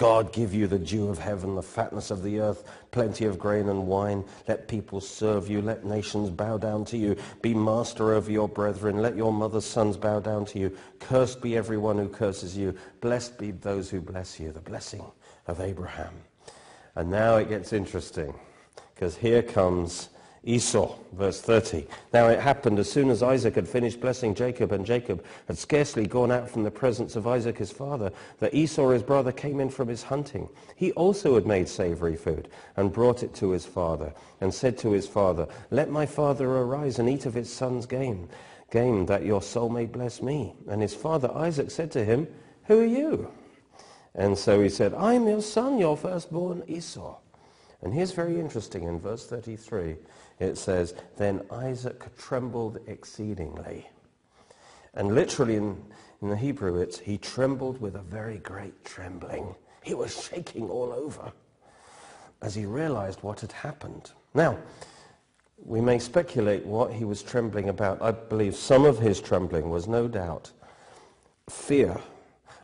God 0.00 0.32
give 0.32 0.54
you 0.54 0.66
the 0.66 0.78
dew 0.78 1.10
of 1.10 1.18
heaven, 1.18 1.56
the 1.56 1.62
fatness 1.62 2.10
of 2.10 2.22
the 2.22 2.40
earth, 2.40 2.64
plenty 2.90 3.26
of 3.26 3.38
grain 3.38 3.68
and 3.68 3.86
wine. 3.86 4.24
Let 4.48 4.66
people 4.66 4.98
serve 4.98 5.50
you. 5.50 5.60
Let 5.60 5.84
nations 5.84 6.30
bow 6.30 6.56
down 6.56 6.86
to 6.86 6.96
you. 6.96 7.16
Be 7.42 7.52
master 7.52 8.14
over 8.14 8.32
your 8.32 8.48
brethren. 8.48 9.02
Let 9.02 9.14
your 9.14 9.30
mother's 9.30 9.66
sons 9.66 9.98
bow 9.98 10.20
down 10.20 10.46
to 10.46 10.58
you. 10.58 10.74
Cursed 11.00 11.42
be 11.42 11.54
everyone 11.54 11.98
who 11.98 12.08
curses 12.08 12.56
you. 12.56 12.74
Blessed 13.02 13.36
be 13.36 13.50
those 13.50 13.90
who 13.90 14.00
bless 14.00 14.40
you. 14.40 14.52
The 14.52 14.60
blessing 14.60 15.04
of 15.46 15.60
Abraham. 15.60 16.14
And 16.94 17.10
now 17.10 17.36
it 17.36 17.50
gets 17.50 17.74
interesting 17.74 18.32
because 18.94 19.18
here 19.18 19.42
comes 19.42 20.08
Esau, 20.42 20.96
verse 21.12 21.38
30. 21.42 21.86
Now 22.14 22.28
it 22.28 22.40
happened 22.40 22.78
as 22.78 22.90
soon 22.90 23.10
as 23.10 23.22
Isaac 23.22 23.56
had 23.56 23.68
finished 23.68 24.00
blessing 24.00 24.34
Jacob, 24.34 24.72
and 24.72 24.86
Jacob 24.86 25.22
had 25.46 25.58
scarcely 25.58 26.06
gone 26.06 26.32
out 26.32 26.48
from 26.48 26.62
the 26.62 26.70
presence 26.70 27.14
of 27.14 27.26
Isaac 27.26 27.58
his 27.58 27.70
father, 27.70 28.10
that 28.38 28.54
Esau 28.54 28.88
his 28.88 29.02
brother 29.02 29.32
came 29.32 29.60
in 29.60 29.68
from 29.68 29.88
his 29.88 30.04
hunting. 30.04 30.48
He 30.76 30.92
also 30.92 31.34
had 31.34 31.46
made 31.46 31.68
savory 31.68 32.16
food, 32.16 32.48
and 32.76 32.90
brought 32.90 33.22
it 33.22 33.34
to 33.34 33.50
his 33.50 33.66
father, 33.66 34.14
and 34.40 34.52
said 34.52 34.78
to 34.78 34.92
his 34.92 35.06
father, 35.06 35.46
Let 35.70 35.90
my 35.90 36.06
father 36.06 36.48
arise 36.48 36.98
and 36.98 37.10
eat 37.10 37.26
of 37.26 37.34
his 37.34 37.52
son's 37.52 37.84
game, 37.84 38.26
game 38.70 39.04
that 39.06 39.26
your 39.26 39.42
soul 39.42 39.68
may 39.68 39.84
bless 39.84 40.22
me. 40.22 40.54
And 40.68 40.80
his 40.80 40.94
father 40.94 41.30
Isaac 41.34 41.70
said 41.70 41.90
to 41.92 42.04
him, 42.04 42.26
Who 42.64 42.80
are 42.80 42.86
you? 42.86 43.30
And 44.14 44.38
so 44.38 44.62
he 44.62 44.70
said, 44.70 44.94
I 44.94 45.14
am 45.14 45.28
your 45.28 45.42
son, 45.42 45.78
your 45.78 45.98
firstborn 45.98 46.62
Esau. 46.66 47.18
And 47.82 47.94
here's 47.94 48.12
very 48.12 48.38
interesting 48.38 48.84
in 48.84 49.00
verse 49.00 49.26
33 49.26 49.96
it 50.40 50.56
says, 50.56 50.94
Then 51.16 51.42
Isaac 51.50 52.16
trembled 52.16 52.78
exceedingly. 52.86 53.88
And 54.94 55.14
literally 55.14 55.56
in, 55.56 55.80
in 56.22 56.30
the 56.30 56.36
Hebrew, 56.36 56.80
it's 56.80 56.98
he 56.98 57.18
trembled 57.18 57.80
with 57.80 57.94
a 57.94 58.00
very 58.00 58.38
great 58.38 58.84
trembling. 58.84 59.54
He 59.82 59.94
was 59.94 60.28
shaking 60.28 60.68
all 60.68 60.92
over 60.92 61.32
as 62.42 62.54
he 62.54 62.66
realized 62.66 63.22
what 63.22 63.40
had 63.40 63.52
happened. 63.52 64.10
Now, 64.34 64.58
we 65.62 65.80
may 65.80 65.98
speculate 65.98 66.64
what 66.64 66.92
he 66.92 67.04
was 67.04 67.22
trembling 67.22 67.68
about. 67.68 68.00
I 68.00 68.12
believe 68.12 68.56
some 68.56 68.86
of 68.86 68.98
his 68.98 69.20
trembling 69.20 69.68
was 69.68 69.86
no 69.86 70.08
doubt 70.08 70.50
fear 71.50 71.96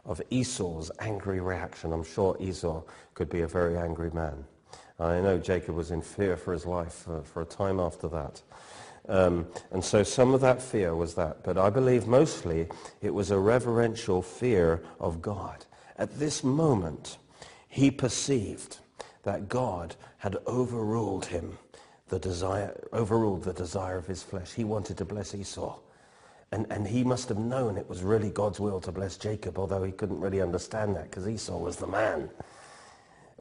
of 0.06 0.23
Esau's 0.30 0.90
angry 1.00 1.40
reaction. 1.40 1.92
I'm 1.92 2.04
sure 2.04 2.37
Esau 2.40 2.83
could 3.14 3.28
be 3.28 3.42
a 3.42 3.47
very 3.47 3.76
angry 3.76 4.11
man. 4.12 4.45
I 4.99 5.21
know 5.21 5.38
Jacob 5.38 5.75
was 5.75 5.91
in 5.91 6.00
fear 6.00 6.37
for 6.37 6.53
his 6.53 6.65
life 6.65 7.07
for, 7.25 7.43
a 7.43 7.45
time 7.45 7.79
after 7.79 8.09
that. 8.09 8.43
Um, 9.09 9.47
and 9.71 9.85
so 9.85 10.03
some 10.03 10.35
of 10.35 10.41
that 10.41 10.62
fear 10.62 10.97
was 10.97 11.15
that. 11.15 11.43
But 11.45 11.59
I 11.59 11.71
believe 11.71 12.07
mostly 12.07 12.69
it 13.03 13.12
was 13.12 13.31
a 13.31 13.38
reverential 13.38 14.23
fear 14.23 14.83
of 14.99 15.21
God. 15.21 15.65
At 15.99 16.19
this 16.19 16.43
moment, 16.43 17.19
he 17.69 17.91
perceived 17.91 18.79
that 19.23 19.49
God 19.49 19.97
had 20.19 20.37
overruled 20.47 21.26
him, 21.26 21.59
the 22.09 22.19
desire, 22.19 22.88
overruled 22.93 23.45
the 23.45 23.53
desire 23.53 23.99
of 23.99 24.07
his 24.07 24.23
flesh. 24.23 24.53
He 24.53 24.65
wanted 24.65 24.97
to 24.99 25.05
bless 25.05 25.35
Esau. 25.35 25.79
And, 26.53 26.67
and 26.71 26.87
he 26.87 27.05
must 27.05 27.29
have 27.29 27.38
known 27.38 27.76
it 27.76 27.88
was 27.88 28.03
really 28.03 28.31
God's 28.31 28.61
will 28.61 28.81
to 28.81 28.93
bless 28.93 29.17
Jacob, 29.17 29.59
although 29.59 29.83
he 29.83 29.93
couldn't 29.93 30.21
really 30.21 30.41
understand 30.41 30.97
that 30.97 31.11
because 31.11 31.29
Esau 31.29 31.59
was 31.59 31.76
the 31.76 31.87
man. 31.87 32.31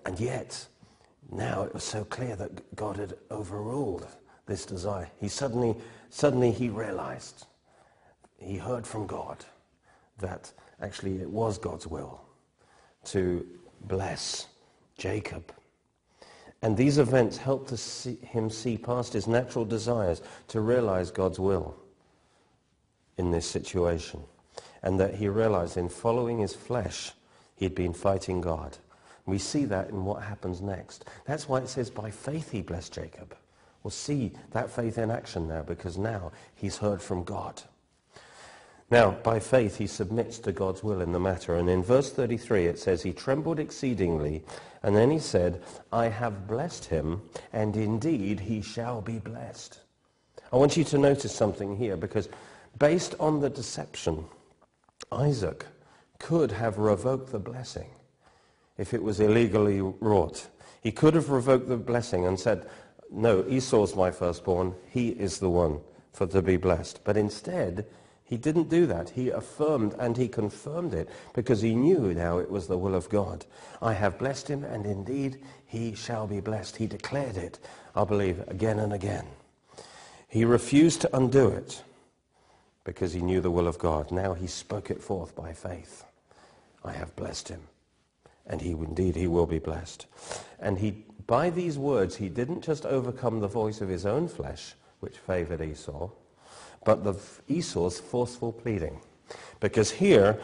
And 0.05 0.19
yet, 0.19 0.67
now 1.31 1.63
it 1.63 1.73
was 1.73 1.83
so 1.83 2.03
clear 2.03 2.35
that 2.35 2.75
God 2.75 2.97
had 2.97 3.15
overruled 3.31 4.07
this 4.45 4.65
desire. 4.65 5.09
He 5.19 5.27
suddenly, 5.27 5.75
suddenly 6.09 6.51
he 6.51 6.69
realized, 6.69 7.47
he 8.37 8.57
heard 8.57 8.85
from 8.85 9.07
God 9.07 9.43
that 10.19 10.51
actually 10.81 11.21
it 11.21 11.29
was 11.29 11.57
God's 11.57 11.87
will 11.87 12.21
to 13.05 13.45
bless 13.81 14.47
Jacob. 14.97 15.51
And 16.61 16.75
these 16.75 16.97
events 16.97 17.37
helped 17.37 17.77
see, 17.77 18.15
him 18.21 18.49
see 18.49 18.77
past 18.77 19.13
his 19.13 19.27
natural 19.27 19.65
desires 19.65 20.21
to 20.47 20.61
realize 20.61 21.11
God's 21.11 21.39
will 21.39 21.75
in 23.17 23.31
this 23.31 23.45
situation. 23.45 24.21
And 24.81 24.99
that 24.99 25.15
he 25.15 25.27
realized 25.27 25.77
in 25.77 25.89
following 25.89 26.39
his 26.39 26.53
flesh, 26.53 27.11
he'd 27.55 27.75
been 27.75 27.93
fighting 27.93 28.41
God. 28.41 28.77
We 29.25 29.37
see 29.39 29.65
that 29.65 29.89
in 29.89 30.05
what 30.05 30.21
happens 30.21 30.61
next. 30.61 31.05
That's 31.25 31.49
why 31.49 31.59
it 31.59 31.69
says 31.69 31.89
by 31.89 32.11
faith 32.11 32.51
he 32.51 32.61
blessed 32.61 32.93
Jacob. 32.93 33.35
We'll 33.83 33.91
see 33.91 34.33
that 34.51 34.69
faith 34.69 34.97
in 34.97 35.11
action 35.11 35.47
now 35.47 35.63
because 35.63 35.97
now 35.97 36.31
he's 36.55 36.77
heard 36.77 37.01
from 37.01 37.23
God. 37.23 37.61
Now, 38.91 39.11
by 39.11 39.39
faith, 39.39 39.77
he 39.77 39.87
submits 39.87 40.37
to 40.39 40.51
God's 40.51 40.83
will 40.83 41.01
in 41.01 41.11
the 41.11 41.19
matter. 41.19 41.55
And 41.55 41.67
in 41.69 41.83
verse 41.83 42.11
33, 42.11 42.67
it 42.67 42.77
says, 42.77 43.01
He 43.01 43.13
trembled 43.13 43.59
exceedingly, 43.59 44.43
and 44.83 44.95
then 44.95 45.09
he 45.09 45.17
said, 45.17 45.63
I 45.91 46.07
have 46.07 46.47
blessed 46.47 46.85
him, 46.85 47.23
and 47.51 47.75
indeed 47.75 48.39
he 48.39 48.61
shall 48.61 49.01
be 49.01 49.17
blessed. 49.17 49.79
I 50.53 50.57
want 50.57 50.77
you 50.77 50.83
to 50.83 50.99
notice 50.99 51.33
something 51.33 51.75
here, 51.75 51.97
because 51.97 52.29
based 52.77 53.15
on 53.19 53.39
the 53.39 53.49
deception, 53.49 54.25
Isaac 55.11 55.65
could 56.19 56.51
have 56.51 56.77
revoked 56.77 57.31
the 57.31 57.39
blessing 57.39 57.89
if 58.77 58.93
it 58.93 59.03
was 59.03 59.19
illegally 59.19 59.81
wrought. 59.81 60.47
He 60.81 60.91
could 60.91 61.15
have 61.15 61.29
revoked 61.29 61.67
the 61.67 61.77
blessing 61.77 62.25
and 62.25 62.39
said, 62.39 62.67
no, 63.11 63.45
Esau's 63.47 63.95
my 63.95 64.11
firstborn. 64.11 64.75
He 64.89 65.09
is 65.09 65.39
the 65.39 65.49
one 65.49 65.79
for 66.11 66.27
to 66.27 66.41
be 66.41 66.57
blessed. 66.57 67.01
But 67.03 67.17
instead, 67.17 67.85
he 68.23 68.37
didn't 68.37 68.69
do 68.69 68.85
that. 68.87 69.09
He 69.09 69.29
affirmed 69.29 69.95
and 69.99 70.17
he 70.17 70.27
confirmed 70.27 70.93
it 70.93 71.09
because 71.33 71.61
he 71.61 71.75
knew 71.75 72.13
now 72.13 72.39
it 72.39 72.49
was 72.49 72.67
the 72.67 72.77
will 72.77 72.95
of 72.95 73.09
God. 73.09 73.45
I 73.81 73.93
have 73.93 74.17
blessed 74.17 74.49
him 74.49 74.63
and 74.63 74.85
indeed 74.85 75.39
he 75.65 75.93
shall 75.95 76.27
be 76.27 76.39
blessed. 76.39 76.77
He 76.77 76.87
declared 76.87 77.37
it, 77.37 77.59
I 77.95 78.03
believe, 78.03 78.45
again 78.47 78.79
and 78.79 78.93
again. 78.93 79.27
He 80.27 80.43
refused 80.43 81.01
to 81.01 81.15
undo 81.15 81.47
it 81.47 81.83
because 82.83 83.13
he 83.13 83.21
knew 83.21 83.41
the 83.41 83.51
will 83.51 83.67
of 83.67 83.79
God. 83.79 84.11
Now 84.11 84.33
he 84.33 84.47
spoke 84.47 84.89
it 84.89 85.01
forth 85.01 85.35
by 85.35 85.53
faith. 85.53 86.03
I 86.83 86.91
have 86.91 87.15
blessed 87.15 87.49
him 87.49 87.61
and 88.47 88.61
he 88.61 88.71
indeed 88.71 89.15
he 89.15 89.27
will 89.27 89.45
be 89.45 89.59
blessed. 89.59 90.05
And 90.59 90.77
he, 90.77 91.05
by 91.27 91.49
these 91.49 91.77
words, 91.77 92.15
he 92.15 92.29
didn't 92.29 92.63
just 92.63 92.85
overcome 92.85 93.39
the 93.39 93.47
voice 93.47 93.81
of 93.81 93.89
his 93.89 94.05
own 94.05 94.27
flesh, 94.27 94.75
which 94.99 95.17
favored 95.17 95.61
Esau, 95.61 96.09
but 96.83 97.03
the 97.03 97.15
Esau's 97.47 97.99
forceful 97.99 98.51
pleading. 98.51 98.99
Because 99.59 99.89
here 99.89 100.39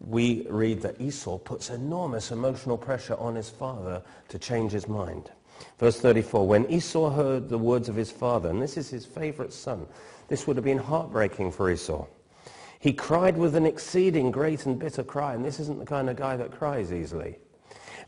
we 0.00 0.46
read 0.48 0.82
that 0.82 1.00
Esau 1.00 1.38
puts 1.38 1.70
enormous 1.70 2.30
emotional 2.30 2.76
pressure 2.76 3.16
on 3.16 3.34
his 3.34 3.48
father 3.48 4.02
to 4.28 4.38
change 4.38 4.72
his 4.72 4.88
mind. 4.88 5.30
Verse 5.78 5.98
34, 6.00 6.46
when 6.46 6.70
Esau 6.70 7.10
heard 7.10 7.48
the 7.48 7.58
words 7.58 7.88
of 7.88 7.96
his 7.96 8.10
father, 8.10 8.50
and 8.50 8.60
this 8.60 8.76
is 8.76 8.90
his 8.90 9.06
favorite 9.06 9.52
son, 9.52 9.86
this 10.28 10.46
would 10.46 10.56
have 10.56 10.64
been 10.64 10.78
heartbreaking 10.78 11.52
for 11.52 11.70
Esau. 11.70 12.06
He 12.78 12.92
cried 12.92 13.38
with 13.38 13.54
an 13.54 13.64
exceeding 13.64 14.30
great 14.30 14.66
and 14.66 14.78
bitter 14.78 15.02
cry, 15.02 15.34
and 15.34 15.44
this 15.44 15.58
isn't 15.60 15.78
the 15.78 15.86
kind 15.86 16.10
of 16.10 16.16
guy 16.16 16.36
that 16.36 16.52
cries 16.52 16.92
easily. 16.92 17.38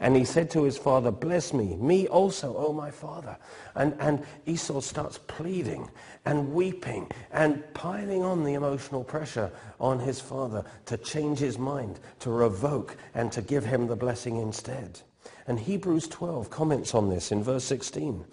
And 0.00 0.14
he 0.14 0.24
said 0.24 0.50
to 0.52 0.62
his 0.62 0.78
father, 0.78 1.10
bless 1.10 1.52
me, 1.52 1.74
me 1.76 2.06
also, 2.06 2.56
O 2.56 2.72
my 2.72 2.90
father. 2.90 3.36
And, 3.74 3.96
and 3.98 4.24
Esau 4.46 4.80
starts 4.80 5.18
pleading 5.18 5.90
and 6.24 6.52
weeping 6.52 7.10
and 7.32 7.62
piling 7.74 8.22
on 8.22 8.44
the 8.44 8.54
emotional 8.54 9.02
pressure 9.02 9.50
on 9.80 9.98
his 9.98 10.20
father 10.20 10.64
to 10.86 10.96
change 10.98 11.38
his 11.38 11.58
mind, 11.58 11.98
to 12.20 12.30
revoke 12.30 12.96
and 13.14 13.32
to 13.32 13.42
give 13.42 13.64
him 13.64 13.88
the 13.88 13.96
blessing 13.96 14.36
instead. 14.36 15.00
And 15.48 15.58
Hebrews 15.58 16.06
12 16.08 16.48
comments 16.48 16.94
on 16.94 17.08
this 17.08 17.32
in 17.32 17.42
verse 17.42 17.64
16. 17.64 18.24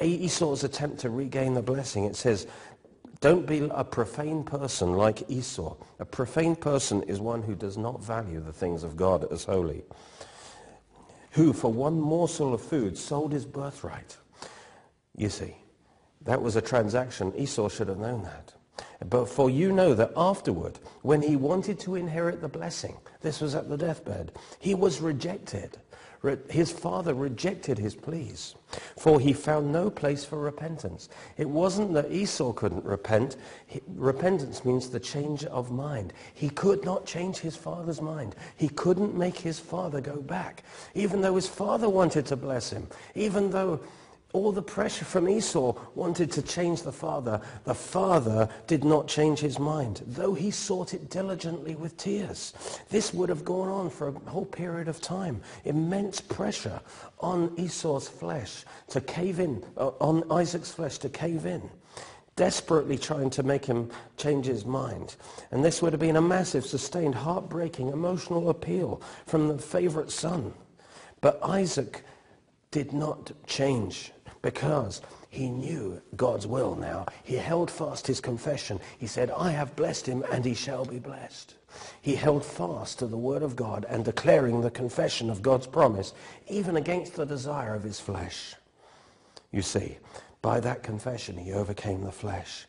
Esau's 0.00 0.64
attempt 0.64 0.98
to 1.00 1.10
regain 1.10 1.54
the 1.54 1.62
blessing, 1.62 2.04
it 2.04 2.16
says, 2.16 2.46
don't 3.20 3.46
be 3.46 3.66
a 3.70 3.82
profane 3.82 4.44
person 4.44 4.92
like 4.92 5.30
Esau. 5.30 5.74
A 6.00 6.04
profane 6.04 6.54
person 6.54 7.02
is 7.04 7.18
one 7.18 7.42
who 7.42 7.54
does 7.54 7.78
not 7.78 8.02
value 8.02 8.40
the 8.40 8.52
things 8.52 8.82
of 8.82 8.94
God 8.94 9.32
as 9.32 9.44
holy 9.44 9.84
who 11.36 11.52
for 11.52 11.70
one 11.70 12.00
morsel 12.00 12.54
of 12.54 12.62
food 12.62 12.96
sold 12.96 13.30
his 13.30 13.44
birthright. 13.44 14.16
You 15.14 15.28
see, 15.28 15.54
that 16.22 16.40
was 16.40 16.56
a 16.56 16.62
transaction. 16.62 17.34
Esau 17.36 17.68
should 17.68 17.88
have 17.88 17.98
known 17.98 18.22
that. 18.22 18.54
But 19.10 19.28
for 19.28 19.50
you 19.50 19.70
know 19.70 19.92
that 19.92 20.12
afterward, 20.16 20.78
when 21.02 21.20
he 21.20 21.36
wanted 21.36 21.78
to 21.80 21.94
inherit 21.94 22.40
the 22.40 22.48
blessing, 22.48 22.96
this 23.20 23.42
was 23.42 23.54
at 23.54 23.68
the 23.68 23.76
deathbed, 23.76 24.32
he 24.58 24.74
was 24.74 25.02
rejected. 25.02 25.76
His 26.48 26.70
father 26.70 27.14
rejected 27.14 27.78
his 27.78 27.94
pleas, 27.94 28.54
for 28.96 29.20
he 29.20 29.32
found 29.32 29.72
no 29.72 29.90
place 29.90 30.24
for 30.24 30.38
repentance. 30.38 31.08
It 31.36 31.48
wasn't 31.48 31.94
that 31.94 32.10
Esau 32.10 32.52
couldn't 32.52 32.84
repent. 32.84 33.36
Repentance 33.94 34.64
means 34.64 34.88
the 34.88 35.00
change 35.00 35.44
of 35.44 35.70
mind. 35.70 36.12
He 36.34 36.48
could 36.48 36.84
not 36.84 37.06
change 37.06 37.38
his 37.38 37.56
father's 37.56 38.00
mind. 38.00 38.36
He 38.56 38.68
couldn't 38.68 39.16
make 39.16 39.38
his 39.38 39.58
father 39.58 40.00
go 40.00 40.16
back, 40.16 40.62
even 40.94 41.20
though 41.20 41.36
his 41.36 41.48
father 41.48 41.88
wanted 41.88 42.26
to 42.26 42.36
bless 42.36 42.70
him, 42.70 42.86
even 43.14 43.50
though 43.50 43.80
all 44.36 44.52
the 44.52 44.62
pressure 44.62 45.06
from 45.06 45.30
Esau 45.30 45.74
wanted 45.94 46.30
to 46.32 46.42
change 46.42 46.82
the 46.82 46.92
father. 46.92 47.40
The 47.64 47.74
father 47.74 48.50
did 48.66 48.84
not 48.84 49.08
change 49.08 49.38
his 49.38 49.58
mind, 49.58 50.02
though 50.06 50.34
he 50.34 50.50
sought 50.50 50.92
it 50.92 51.08
diligently 51.08 51.74
with 51.74 51.96
tears. 51.96 52.52
This 52.90 53.14
would 53.14 53.30
have 53.30 53.46
gone 53.46 53.68
on 53.68 53.88
for 53.88 54.08
a 54.08 54.30
whole 54.30 54.44
period 54.44 54.88
of 54.88 55.00
time. 55.00 55.40
Immense 55.64 56.20
pressure 56.20 56.80
on 57.20 57.50
Esau's 57.56 58.08
flesh 58.08 58.64
to 58.88 59.00
cave 59.00 59.40
in, 59.40 59.64
uh, 59.78 59.88
on 60.00 60.30
Isaac's 60.30 60.70
flesh 60.70 60.98
to 60.98 61.08
cave 61.08 61.46
in 61.46 61.68
desperately 62.36 62.98
trying 62.98 63.30
to 63.30 63.42
make 63.42 63.64
him 63.64 63.90
change 64.18 64.44
his 64.44 64.66
mind. 64.66 65.16
And 65.50 65.64
this 65.64 65.80
would 65.80 65.94
have 65.94 66.00
been 66.00 66.16
a 66.16 66.20
massive, 66.20 66.66
sustained, 66.66 67.14
heartbreaking, 67.14 67.88
emotional 67.88 68.50
appeal 68.50 69.00
from 69.24 69.48
the 69.48 69.56
favorite 69.56 70.10
son. 70.10 70.52
But 71.22 71.42
Isaac 71.42 72.04
did 72.70 72.92
not 72.92 73.32
change 73.46 74.12
because 74.42 75.00
he 75.30 75.50
knew 75.50 76.00
God's 76.16 76.46
will 76.46 76.76
now. 76.76 77.06
He 77.22 77.36
held 77.36 77.70
fast 77.70 78.06
his 78.06 78.20
confession. 78.20 78.80
He 78.98 79.06
said, 79.06 79.30
I 79.30 79.50
have 79.50 79.76
blessed 79.76 80.06
him 80.06 80.24
and 80.30 80.44
he 80.44 80.54
shall 80.54 80.84
be 80.84 80.98
blessed. 80.98 81.54
He 82.00 82.14
held 82.14 82.44
fast 82.44 82.98
to 83.00 83.06
the 83.06 83.18
word 83.18 83.42
of 83.42 83.56
God 83.56 83.84
and 83.88 84.04
declaring 84.04 84.60
the 84.60 84.70
confession 84.70 85.28
of 85.28 85.42
God's 85.42 85.66
promise, 85.66 86.14
even 86.48 86.76
against 86.76 87.14
the 87.14 87.26
desire 87.26 87.74
of 87.74 87.82
his 87.82 88.00
flesh. 88.00 88.54
You 89.52 89.62
see, 89.62 89.98
by 90.42 90.60
that 90.60 90.82
confession 90.82 91.36
he 91.36 91.52
overcame 91.52 92.02
the 92.02 92.12
flesh. 92.12 92.66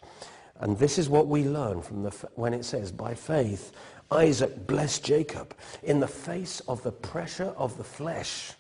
And 0.59 0.77
this 0.77 0.97
is 0.97 1.09
what 1.09 1.27
we 1.27 1.43
learn 1.43 1.81
from 1.81 2.03
the, 2.03 2.09
when 2.35 2.53
it 2.53 2.65
says, 2.65 2.91
by 2.91 3.13
faith, 3.13 3.71
Isaac 4.11 4.65
blessed 4.67 5.03
Jacob 5.03 5.53
in 5.83 5.99
the 5.99 6.07
face 6.07 6.59
of 6.61 6.81
the 6.83 6.91
pressure 6.91 7.53
of 7.57 7.77
the 7.77 7.83
flesh, 7.83 8.53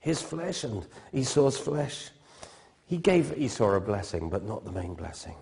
his 0.00 0.22
flesh 0.22 0.64
and 0.64 0.86
Esau's 1.12 1.58
flesh. 1.58 2.10
He 2.86 2.98
gave 2.98 3.36
Esau 3.36 3.74
a 3.74 3.80
blessing, 3.80 4.30
but 4.30 4.44
not 4.44 4.64
the 4.64 4.72
main 4.72 4.94
blessing. 4.94 5.36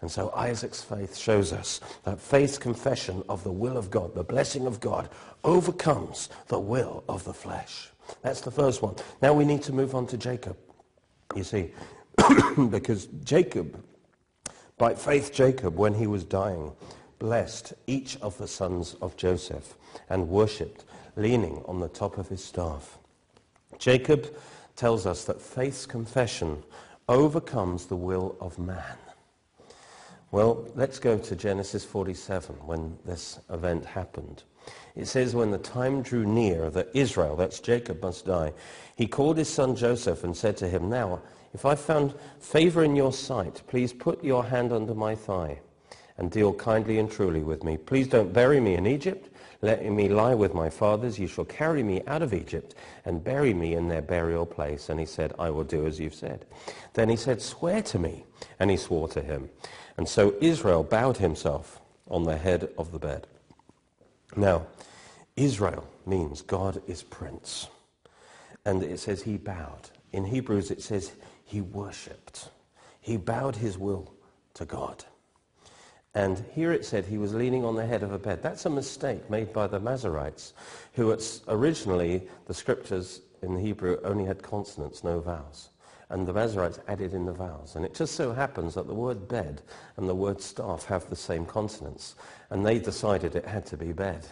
And 0.00 0.10
so 0.10 0.32
Isaac's 0.34 0.82
faith 0.82 1.16
shows 1.16 1.52
us 1.52 1.80
that 2.04 2.20
faith's 2.20 2.58
confession 2.58 3.22
of 3.28 3.42
the 3.42 3.52
will 3.52 3.76
of 3.76 3.90
God, 3.90 4.14
the 4.14 4.22
blessing 4.22 4.66
of 4.66 4.80
God, 4.80 5.08
overcomes 5.44 6.28
the 6.48 6.58
will 6.58 7.02
of 7.08 7.24
the 7.24 7.32
flesh. 7.32 7.90
That's 8.22 8.40
the 8.40 8.50
first 8.50 8.80
one. 8.80 8.94
Now 9.22 9.32
we 9.32 9.44
need 9.44 9.62
to 9.62 9.72
move 9.72 9.94
on 9.94 10.06
to 10.08 10.16
Jacob. 10.16 10.56
You 11.34 11.44
see, 11.44 11.72
because 12.70 13.06
Jacob, 13.24 13.82
by 14.76 14.94
faith 14.94 15.32
Jacob, 15.32 15.76
when 15.76 15.94
he 15.94 16.06
was 16.06 16.24
dying, 16.24 16.72
blessed 17.18 17.74
each 17.86 18.16
of 18.20 18.38
the 18.38 18.46
sons 18.46 18.94
of 19.02 19.16
Joseph 19.16 19.74
and 20.08 20.28
worshipped, 20.28 20.84
leaning 21.16 21.62
on 21.66 21.80
the 21.80 21.88
top 21.88 22.18
of 22.18 22.28
his 22.28 22.42
staff. 22.42 22.98
Jacob 23.78 24.34
tells 24.76 25.06
us 25.06 25.24
that 25.24 25.40
faith's 25.40 25.86
confession 25.86 26.62
overcomes 27.08 27.86
the 27.86 27.96
will 27.96 28.36
of 28.40 28.58
man. 28.58 28.98
Well, 30.30 30.68
let's 30.74 30.98
go 30.98 31.16
to 31.16 31.36
Genesis 31.36 31.84
47 31.84 32.56
when 32.66 32.98
this 33.06 33.40
event 33.50 33.86
happened. 33.86 34.42
It 34.94 35.06
says, 35.06 35.34
when 35.34 35.50
the 35.50 35.58
time 35.58 36.02
drew 36.02 36.26
near 36.26 36.68
that 36.70 36.90
Israel, 36.92 37.34
that's 37.34 37.60
Jacob, 37.60 38.02
must 38.02 38.26
die, 38.26 38.52
he 38.94 39.06
called 39.06 39.38
his 39.38 39.48
son 39.48 39.74
Joseph 39.74 40.24
and 40.24 40.36
said 40.36 40.56
to 40.58 40.68
him, 40.68 40.90
Now, 40.90 41.22
if 41.54 41.64
I 41.64 41.74
found 41.76 42.14
favor 42.40 42.84
in 42.84 42.94
your 42.94 43.12
sight, 43.12 43.62
please 43.68 43.92
put 43.94 44.22
your 44.22 44.44
hand 44.44 44.70
under 44.70 44.94
my 44.94 45.14
thigh 45.14 45.60
and 46.18 46.30
deal 46.30 46.52
kindly 46.52 46.98
and 46.98 47.10
truly 47.10 47.42
with 47.42 47.64
me. 47.64 47.78
Please 47.78 48.08
don't 48.08 48.32
bury 48.32 48.60
me 48.60 48.74
in 48.74 48.86
Egypt 48.86 49.30
let 49.60 49.84
me 49.84 50.08
lie 50.08 50.34
with 50.34 50.54
my 50.54 50.70
fathers. 50.70 51.18
You 51.18 51.26
shall 51.26 51.44
carry 51.44 51.82
me 51.82 52.02
out 52.06 52.22
of 52.22 52.32
Egypt 52.32 52.74
and 53.04 53.24
bury 53.24 53.52
me 53.52 53.74
in 53.74 53.88
their 53.88 54.02
burial 54.02 54.46
place. 54.46 54.88
And 54.88 55.00
he 55.00 55.06
said, 55.06 55.32
I 55.38 55.50
will 55.50 55.64
do 55.64 55.86
as 55.86 55.98
you've 55.98 56.14
said. 56.14 56.44
Then 56.94 57.08
he 57.08 57.16
said, 57.16 57.42
swear 57.42 57.82
to 57.82 57.98
me. 57.98 58.24
And 58.60 58.70
he 58.70 58.76
swore 58.76 59.08
to 59.08 59.20
him. 59.20 59.50
And 59.96 60.08
so 60.08 60.34
Israel 60.40 60.84
bowed 60.84 61.16
himself 61.16 61.80
on 62.06 62.22
the 62.22 62.36
head 62.36 62.68
of 62.78 62.92
the 62.92 63.00
bed. 63.00 63.26
Now, 64.36 64.66
Israel 65.34 65.88
means 66.06 66.42
God 66.42 66.80
is 66.86 67.02
prince. 67.02 67.68
And 68.64 68.82
it 68.82 69.00
says 69.00 69.22
he 69.22 69.38
bowed. 69.38 69.90
In 70.12 70.24
Hebrews 70.24 70.70
it 70.70 70.82
says 70.82 71.12
he 71.44 71.60
worshipped. 71.60 72.50
He 73.00 73.16
bowed 73.16 73.56
his 73.56 73.76
will 73.76 74.12
to 74.54 74.64
God. 74.64 75.04
And 76.18 76.44
here 76.52 76.72
it 76.72 76.84
said 76.84 77.06
he 77.06 77.16
was 77.16 77.32
leaning 77.32 77.64
on 77.64 77.76
the 77.76 77.86
head 77.86 78.02
of 78.02 78.10
a 78.10 78.18
bed. 78.18 78.42
That's 78.42 78.66
a 78.66 78.70
mistake 78.70 79.30
made 79.30 79.52
by 79.52 79.68
the 79.68 79.78
Masoretes, 79.78 80.52
who 80.94 81.16
originally, 81.46 82.26
the 82.46 82.54
scriptures 82.54 83.20
in 83.40 83.56
Hebrew 83.56 83.98
only 84.02 84.24
had 84.24 84.42
consonants, 84.42 85.04
no 85.04 85.20
vowels. 85.20 85.68
And 86.10 86.26
the 86.26 86.32
Masoretes 86.32 86.80
added 86.88 87.14
in 87.14 87.24
the 87.24 87.32
vowels. 87.32 87.76
And 87.76 87.84
it 87.84 87.94
just 87.94 88.16
so 88.16 88.32
happens 88.32 88.74
that 88.74 88.88
the 88.88 88.94
word 88.94 89.28
bed 89.28 89.62
and 89.96 90.08
the 90.08 90.14
word 90.14 90.40
staff 90.42 90.86
have 90.86 91.08
the 91.08 91.14
same 91.14 91.46
consonants. 91.46 92.16
And 92.50 92.66
they 92.66 92.80
decided 92.80 93.36
it 93.36 93.46
had 93.46 93.64
to 93.66 93.76
be 93.76 93.92
bed. 93.92 94.26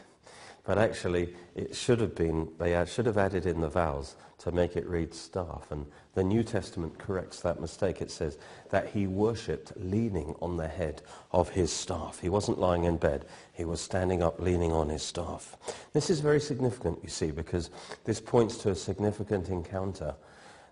But 0.66 0.78
actually, 0.78 1.34
it 1.54 1.76
should 1.76 2.00
have 2.00 2.14
been, 2.14 2.48
they 2.58 2.84
should 2.86 3.06
have 3.06 3.18
added 3.18 3.46
in 3.46 3.60
the 3.60 3.68
vowels 3.68 4.16
to 4.38 4.50
make 4.50 4.76
it 4.76 4.86
read 4.86 5.14
staff. 5.14 5.68
And 5.70 5.86
the 6.14 6.24
New 6.24 6.42
Testament 6.42 6.98
corrects 6.98 7.40
that 7.40 7.60
mistake. 7.60 8.02
It 8.02 8.10
says 8.10 8.36
that 8.70 8.88
he 8.88 9.06
worshipped 9.06 9.72
leaning 9.76 10.34
on 10.42 10.56
the 10.56 10.66
head 10.66 11.02
of 11.30 11.50
his 11.50 11.72
staff. 11.72 12.18
He 12.20 12.28
wasn't 12.28 12.58
lying 12.58 12.84
in 12.84 12.96
bed. 12.96 13.26
He 13.52 13.64
was 13.64 13.80
standing 13.80 14.22
up 14.22 14.40
leaning 14.40 14.72
on 14.72 14.88
his 14.88 15.02
staff. 15.02 15.56
This 15.92 16.10
is 16.10 16.20
very 16.20 16.40
significant, 16.40 16.98
you 17.02 17.08
see, 17.08 17.30
because 17.30 17.70
this 18.04 18.20
points 18.20 18.56
to 18.58 18.70
a 18.70 18.74
significant 18.74 19.48
encounter 19.48 20.16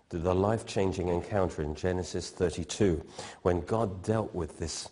the 0.09 0.35
life-changing 0.35 1.07
encounter 1.09 1.61
in 1.61 1.75
Genesis 1.75 2.29
32 2.29 3.03
when 3.41 3.61
God 3.61 4.03
dealt 4.03 4.33
with 4.33 4.59
this 4.59 4.89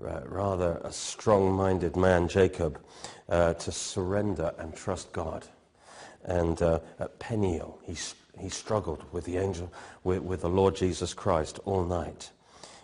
rather 0.00 0.80
a 0.84 0.92
strong-minded 0.92 1.96
man, 1.96 2.28
Jacob, 2.28 2.80
uh, 3.28 3.54
to 3.54 3.72
surrender 3.72 4.52
and 4.58 4.74
trust 4.74 5.12
God. 5.12 5.46
And 6.24 6.60
uh, 6.60 6.80
at 6.98 7.18
Peniel, 7.18 7.78
he, 7.82 7.96
he 8.38 8.48
struggled 8.48 9.04
with 9.12 9.24
the 9.24 9.36
angel, 9.36 9.72
with, 10.04 10.22
with 10.22 10.40
the 10.42 10.48
Lord 10.48 10.76
Jesus 10.76 11.14
Christ 11.14 11.60
all 11.64 11.84
night. 11.84 12.30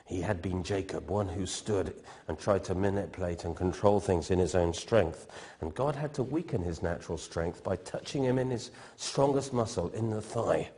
He 0.07 0.21
had 0.21 0.41
been 0.41 0.63
Jacob, 0.63 1.11
one 1.11 1.27
who 1.27 1.47
stood 1.47 1.93
and 2.29 2.39
tried 2.39 2.63
to 2.65 2.77
manipulate 2.77 3.45
and 3.45 3.57
control 3.57 3.99
things 3.99 4.31
in 4.31 4.39
his 4.39 4.55
own 4.55 4.73
strength. 4.73 5.27
And 5.61 5.75
God 5.75 5.97
had 5.97 6.15
to 6.15 6.23
weaken 6.23 6.63
his 6.63 6.81
natural 6.81 7.19
strength 7.19 7.65
by 7.65 7.77
touching 7.77 8.23
him 8.23 8.39
in 8.39 8.51
his 8.51 8.71
strongest 8.97 9.53
muscle, 9.53 9.91
in 9.91 10.11
the 10.11 10.23
thigh, 10.23 10.71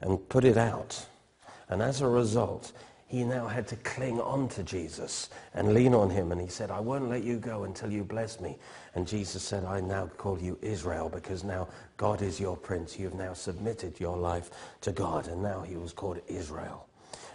and 0.00 0.28
put 0.28 0.44
it 0.44 0.56
out. 0.56 1.04
And 1.68 1.82
as 1.82 2.00
a 2.00 2.06
result, 2.06 2.72
he 3.10 3.24
now 3.24 3.48
had 3.48 3.66
to 3.66 3.76
cling 3.76 4.20
on 4.20 4.46
to 4.50 4.62
Jesus 4.62 5.30
and 5.54 5.74
lean 5.74 5.94
on 5.94 6.10
him. 6.10 6.30
And 6.30 6.40
he 6.40 6.46
said, 6.46 6.70
I 6.70 6.78
won't 6.78 7.08
let 7.08 7.24
you 7.24 7.38
go 7.38 7.64
until 7.64 7.90
you 7.90 8.04
bless 8.04 8.38
me. 8.38 8.56
And 8.94 9.04
Jesus 9.04 9.42
said, 9.42 9.64
I 9.64 9.80
now 9.80 10.06
call 10.16 10.38
you 10.38 10.56
Israel 10.62 11.08
because 11.08 11.42
now 11.42 11.66
God 11.96 12.22
is 12.22 12.38
your 12.38 12.56
prince. 12.56 13.00
You've 13.00 13.16
now 13.16 13.32
submitted 13.32 13.98
your 13.98 14.16
life 14.16 14.50
to 14.82 14.92
God. 14.92 15.26
And 15.26 15.42
now 15.42 15.60
he 15.60 15.74
was 15.76 15.92
called 15.92 16.20
Israel. 16.28 16.86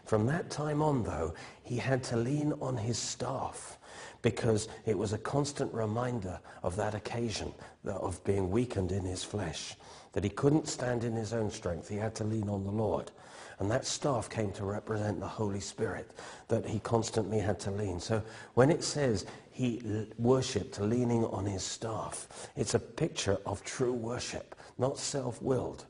From 0.05 0.25
that 0.27 0.49
time 0.49 0.81
on, 0.81 1.03
though, 1.03 1.33
he 1.63 1.75
had 1.75 2.01
to 2.05 2.15
lean 2.15 2.53
on 2.61 2.77
his 2.77 2.97
staff 2.97 3.77
because 4.21 4.69
it 4.85 4.97
was 4.97 5.11
a 5.11 5.17
constant 5.17 5.73
reminder 5.73 6.39
of 6.63 6.77
that 6.77 6.95
occasion 6.95 7.51
of 7.85 8.23
being 8.23 8.49
weakened 8.49 8.93
in 8.93 9.03
his 9.03 9.25
flesh, 9.25 9.75
that 10.15 10.23
he 10.23 10.29
couldn't 10.29 10.69
stand 10.69 11.03
in 11.03 11.13
his 11.13 11.33
own 11.33 11.51
strength. 11.51 11.89
He 11.89 11.97
had 11.97 12.15
to 12.15 12.23
lean 12.23 12.47
on 12.47 12.63
the 12.63 12.71
Lord. 12.71 13.11
And 13.59 13.69
that 13.69 13.85
staff 13.85 14.29
came 14.29 14.51
to 14.53 14.63
represent 14.63 15.19
the 15.19 15.27
Holy 15.27 15.59
Spirit 15.59 16.09
that 16.47 16.65
he 16.65 16.79
constantly 16.79 17.39
had 17.39 17.59
to 17.61 17.71
lean. 17.71 17.99
So 17.99 18.23
when 18.53 18.71
it 18.71 18.81
says 18.81 19.25
he 19.51 20.07
worshipped 20.17 20.79
leaning 20.79 21.25
on 21.25 21.45
his 21.45 21.63
staff, 21.63 22.49
it's 22.55 22.75
a 22.75 22.79
picture 22.79 23.37
of 23.45 23.63
true 23.65 23.91
worship, 23.91 24.55
not 24.77 24.97
self-willed, 24.97 25.83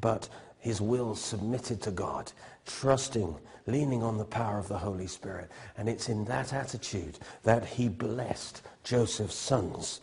but 0.00 0.26
his 0.58 0.80
will 0.80 1.14
submitted 1.14 1.82
to 1.82 1.90
God, 1.90 2.32
trusting, 2.64 3.36
leaning 3.66 4.02
on 4.02 4.16
the 4.16 4.24
power 4.24 4.58
of 4.58 4.68
the 4.68 4.78
Holy 4.78 5.06
Spirit. 5.06 5.50
And 5.76 5.86
it's 5.86 6.08
in 6.08 6.24
that 6.24 6.54
attitude 6.54 7.18
that 7.42 7.66
he 7.66 7.90
blessed 7.90 8.62
Joseph's 8.84 9.34
sons. 9.34 10.00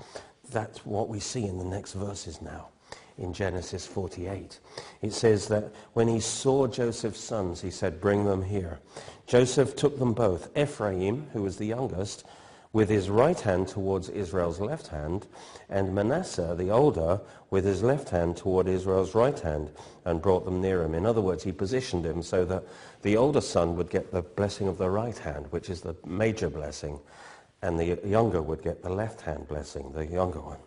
That's 0.52 0.86
what 0.86 1.10
we 1.10 1.20
see 1.20 1.46
in 1.46 1.58
the 1.58 1.66
next 1.66 1.94
verses 1.94 2.40
now 2.40 2.68
in 3.18 3.34
Genesis 3.34 3.86
48. 3.86 4.60
It 5.02 5.14
says 5.14 5.48
that 5.48 5.72
when 5.94 6.08
he 6.08 6.20
saw 6.20 6.68
Joseph's 6.68 7.20
sons, 7.20 7.62
he 7.62 7.70
said, 7.70 8.02
bring 8.02 8.26
them 8.26 8.44
here. 8.44 8.80
Joseph 9.28 9.76
took 9.76 10.00
them 10.00 10.14
both. 10.14 10.56
Ephraim, 10.58 11.28
who 11.34 11.42
was 11.42 11.58
the 11.58 11.68
youngest, 11.68 12.26
with 12.74 12.90
his 12.90 13.08
right 13.08 13.40
hand 13.40 13.68
towards 13.68 14.10
Israel's 14.10 14.60
left 14.60 14.88
hand, 14.88 15.28
and 15.70 15.94
Manasseh, 15.94 16.56
the 16.58 16.72
older, 16.72 17.22
with 17.52 17.64
his 17.64 17.84
left 17.84 18.10
hand 18.10 18.36
toward 18.36 18.68
Israel's 18.68 19.14
right 19.14 19.40
hand, 19.40 19.70
and 20.06 20.22
brought 20.22 20.44
them 20.44 20.60
near 20.60 20.82
him. 20.82 20.96
In 20.96 21.06
other 21.06 21.22
words, 21.22 21.44
he 21.44 21.52
positioned 21.52 22.04
him 22.04 22.24
so 22.24 22.44
that 22.46 22.64
the 23.04 23.16
older 23.16 23.42
son 23.42 23.76
would 23.76 23.92
get 23.92 24.12
the 24.12 24.24
blessing 24.24 24.68
of 24.68 24.80
the 24.80 24.90
right 24.90 25.18
hand, 25.18 25.46
which 25.52 25.70
is 25.70 25.82
the 25.82 25.96
major 26.04 26.50
blessing, 26.50 27.00
and 27.62 27.80
the 27.80 28.00
younger 28.04 28.42
would 28.42 28.64
get 28.64 28.82
the 28.82 28.90
left 28.90 29.22
hand 29.22 29.48
blessing, 29.48 29.92
the 29.94 30.08
younger 30.08 30.42
one. 30.42 30.58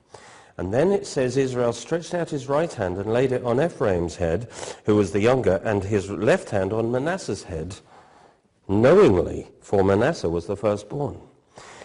And 0.58 0.72
then 0.72 0.90
it 0.90 1.06
says 1.06 1.36
Israel 1.36 1.72
stretched 1.72 2.14
out 2.14 2.30
his 2.30 2.48
right 2.48 2.72
hand 2.72 2.96
and 2.96 3.12
laid 3.12 3.32
it 3.32 3.44
on 3.44 3.60
Ephraim's 3.60 4.16
head, 4.16 4.48
who 4.84 4.96
was 4.96 5.12
the 5.12 5.20
younger, 5.20 5.60
and 5.64 5.84
his 5.84 6.10
left 6.10 6.50
hand 6.50 6.72
on 6.72 6.90
Manasseh's 6.90 7.42
head, 7.42 7.76
knowingly, 8.66 9.48
for 9.60 9.84
Manasseh 9.84 10.30
was 10.30 10.46
the 10.46 10.56
firstborn. 10.56 11.20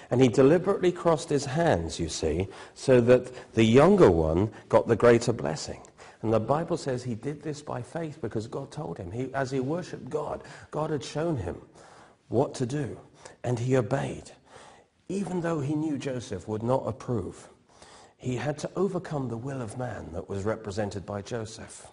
And 0.10 0.22
he 0.22 0.28
deliberately 0.28 0.92
crossed 0.92 1.30
his 1.30 1.46
hands, 1.46 2.00
you 2.00 2.10
see, 2.10 2.48
so 2.74 3.02
that 3.02 3.54
the 3.54 3.64
younger 3.64 4.12
one 4.12 4.52
got 4.70 4.88
the 4.88 4.96
greater 4.96 5.34
blessing. 5.34 5.82
And 6.22 6.32
the 6.32 6.40
Bible 6.40 6.78
says 6.78 7.04
he 7.04 7.16
did 7.16 7.42
this 7.42 7.62
by 7.62 7.82
faith 7.82 8.20
because 8.22 8.48
God 8.48 8.72
told 8.72 8.98
him. 8.98 9.12
He, 9.12 9.34
as 9.34 9.52
he 9.52 9.60
worshipped 9.60 10.10
God, 10.10 10.44
God 10.70 10.92
had 10.92 11.04
shown 11.04 11.38
him 11.38 11.62
what 12.28 12.54
to 12.56 12.66
do. 12.66 13.00
And 13.44 13.58
he 13.58 13.76
obeyed. 13.76 14.32
Even 15.10 15.42
though 15.42 15.60
he 15.60 15.76
knew 15.76 15.98
Joseph 15.98 16.48
would 16.48 16.64
not 16.64 16.84
approve, 16.86 17.50
he 18.22 18.36
had 18.36 18.58
to 18.60 18.70
overcome 18.76 19.28
the 19.28 19.38
will 19.38 19.62
of 19.62 19.78
man 19.80 20.10
that 20.14 20.30
was 20.30 20.44
represented 20.44 21.06
by 21.06 21.24
Joseph. 21.24 21.88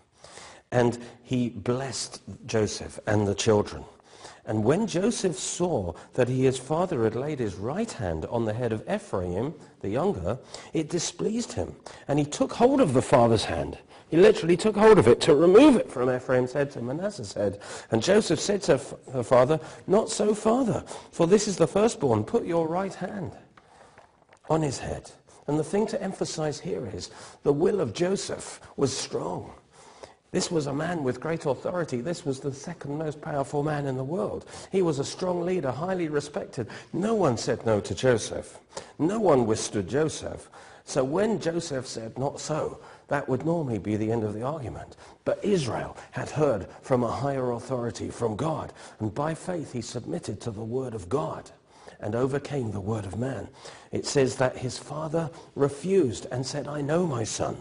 And 0.71 0.99
he 1.23 1.49
blessed 1.49 2.21
Joseph 2.47 3.01
and 3.07 3.27
the 3.27 3.35
children. 3.35 3.83
And 4.45 4.62
when 4.62 4.87
Joseph 4.87 5.38
saw 5.38 5.95
that 6.14 6.29
he, 6.29 6.45
his 6.45 6.59
father 6.59 7.05
had 7.05 7.17
laid 7.17 7.38
his 7.38 7.55
right 7.55 7.91
hand 7.91 8.27
on 8.27 8.45
the 8.45 8.53
head 8.53 8.73
of 8.73 8.83
Ephraim, 8.91 9.55
the 9.81 9.88
younger, 9.88 10.38
it 10.75 10.91
displeased 10.91 11.55
him. 11.55 11.75
And 12.09 12.19
he 12.19 12.27
took 12.27 12.53
hold 12.53 12.83
of 12.83 12.93
the 12.93 13.03
father's 13.03 13.45
hand. 13.45 13.79
He 14.11 14.19
literally 14.19 14.57
took 14.57 14.77
hold 14.77 14.99
of 14.99 15.09
it 15.09 15.21
to 15.23 15.35
remove 15.35 15.77
it 15.77 15.91
from 15.91 16.14
Ephraim's 16.14 16.53
head 16.53 16.71
to 16.73 16.83
Manasseh's 16.83 17.33
head. 17.33 17.61
And 17.91 18.03
Joseph 18.03 18.41
said 18.41 18.62
to 18.62 18.79
her 19.12 19.23
father, 19.23 19.61
Not 19.87 20.11
so, 20.11 20.35
father, 20.35 20.85
for 21.11 21.27
this 21.27 21.49
is 21.49 21.57
the 21.57 21.67
firstborn. 21.67 22.25
Put 22.25 22.45
your 22.45 22.69
right 22.69 22.95
hand 22.95 23.33
on 24.51 24.61
his 24.61 24.79
head. 24.79 25.11
And 25.48 25.58
the 25.58 25.64
thing 25.64 25.87
to 25.88 26.02
emphasize 26.02 26.61
here 26.61 26.87
is 26.94 27.11
the 27.42 27.52
will 27.52 27.80
of 27.80 27.94
Joseph 27.94 28.61
was 28.76 28.96
strong. 28.96 29.50
This 30.30 30.50
was 30.50 30.66
a 30.66 30.74
man 30.74 31.02
with 31.02 31.20
great 31.20 31.46
authority. 31.46 32.02
This 32.02 32.26
was 32.26 32.38
the 32.38 32.52
second 32.52 32.98
most 32.98 33.22
powerful 33.22 33.62
man 33.62 33.87
in 33.87 33.96
the 33.96 34.04
world. 34.04 34.44
He 34.70 34.82
was 34.82 34.98
a 34.98 35.04
strong 35.04 35.40
leader, 35.40 35.70
highly 35.70 36.08
respected. 36.08 36.68
No 36.92 37.14
one 37.14 37.38
said 37.38 37.64
no 37.64 37.80
to 37.80 37.94
Joseph. 37.94 38.58
No 38.98 39.18
one 39.18 39.46
withstood 39.46 39.88
Joseph. 39.88 40.50
So 40.84 41.02
when 41.02 41.40
Joseph 41.40 41.87
said 41.87 42.18
not 42.18 42.40
so, 42.40 42.80
that 43.08 43.26
would 43.26 43.46
normally 43.46 43.78
be 43.78 43.96
the 43.96 44.12
end 44.12 44.24
of 44.24 44.34
the 44.34 44.42
argument. 44.42 44.96
But 45.24 45.42
Israel 45.42 45.96
had 46.11 46.28
heard 46.28 46.66
from 46.82 47.02
a 47.02 47.11
higher 47.11 47.52
authority, 47.52 48.11
from 48.11 48.37
God, 48.37 48.74
and 49.00 49.14
by 49.14 49.32
faith 49.32 49.72
he 49.72 49.80
submitted 49.80 50.42
to 50.42 50.50
the 50.50 50.61
word 50.61 50.92
of 50.92 51.08
God 51.08 51.50
and 52.00 52.14
overcame 52.14 52.70
the 52.70 52.80
word 52.80 53.04
of 53.04 53.18
man. 53.18 53.48
It 53.90 54.06
says 54.06 54.37
that 54.37 54.56
his 54.56 54.78
father 54.78 55.30
refused 55.54 56.26
and 56.30 56.44
said, 56.46 56.68
I 56.68 56.80
know 56.80 57.06
my 57.06 57.24
son. 57.24 57.56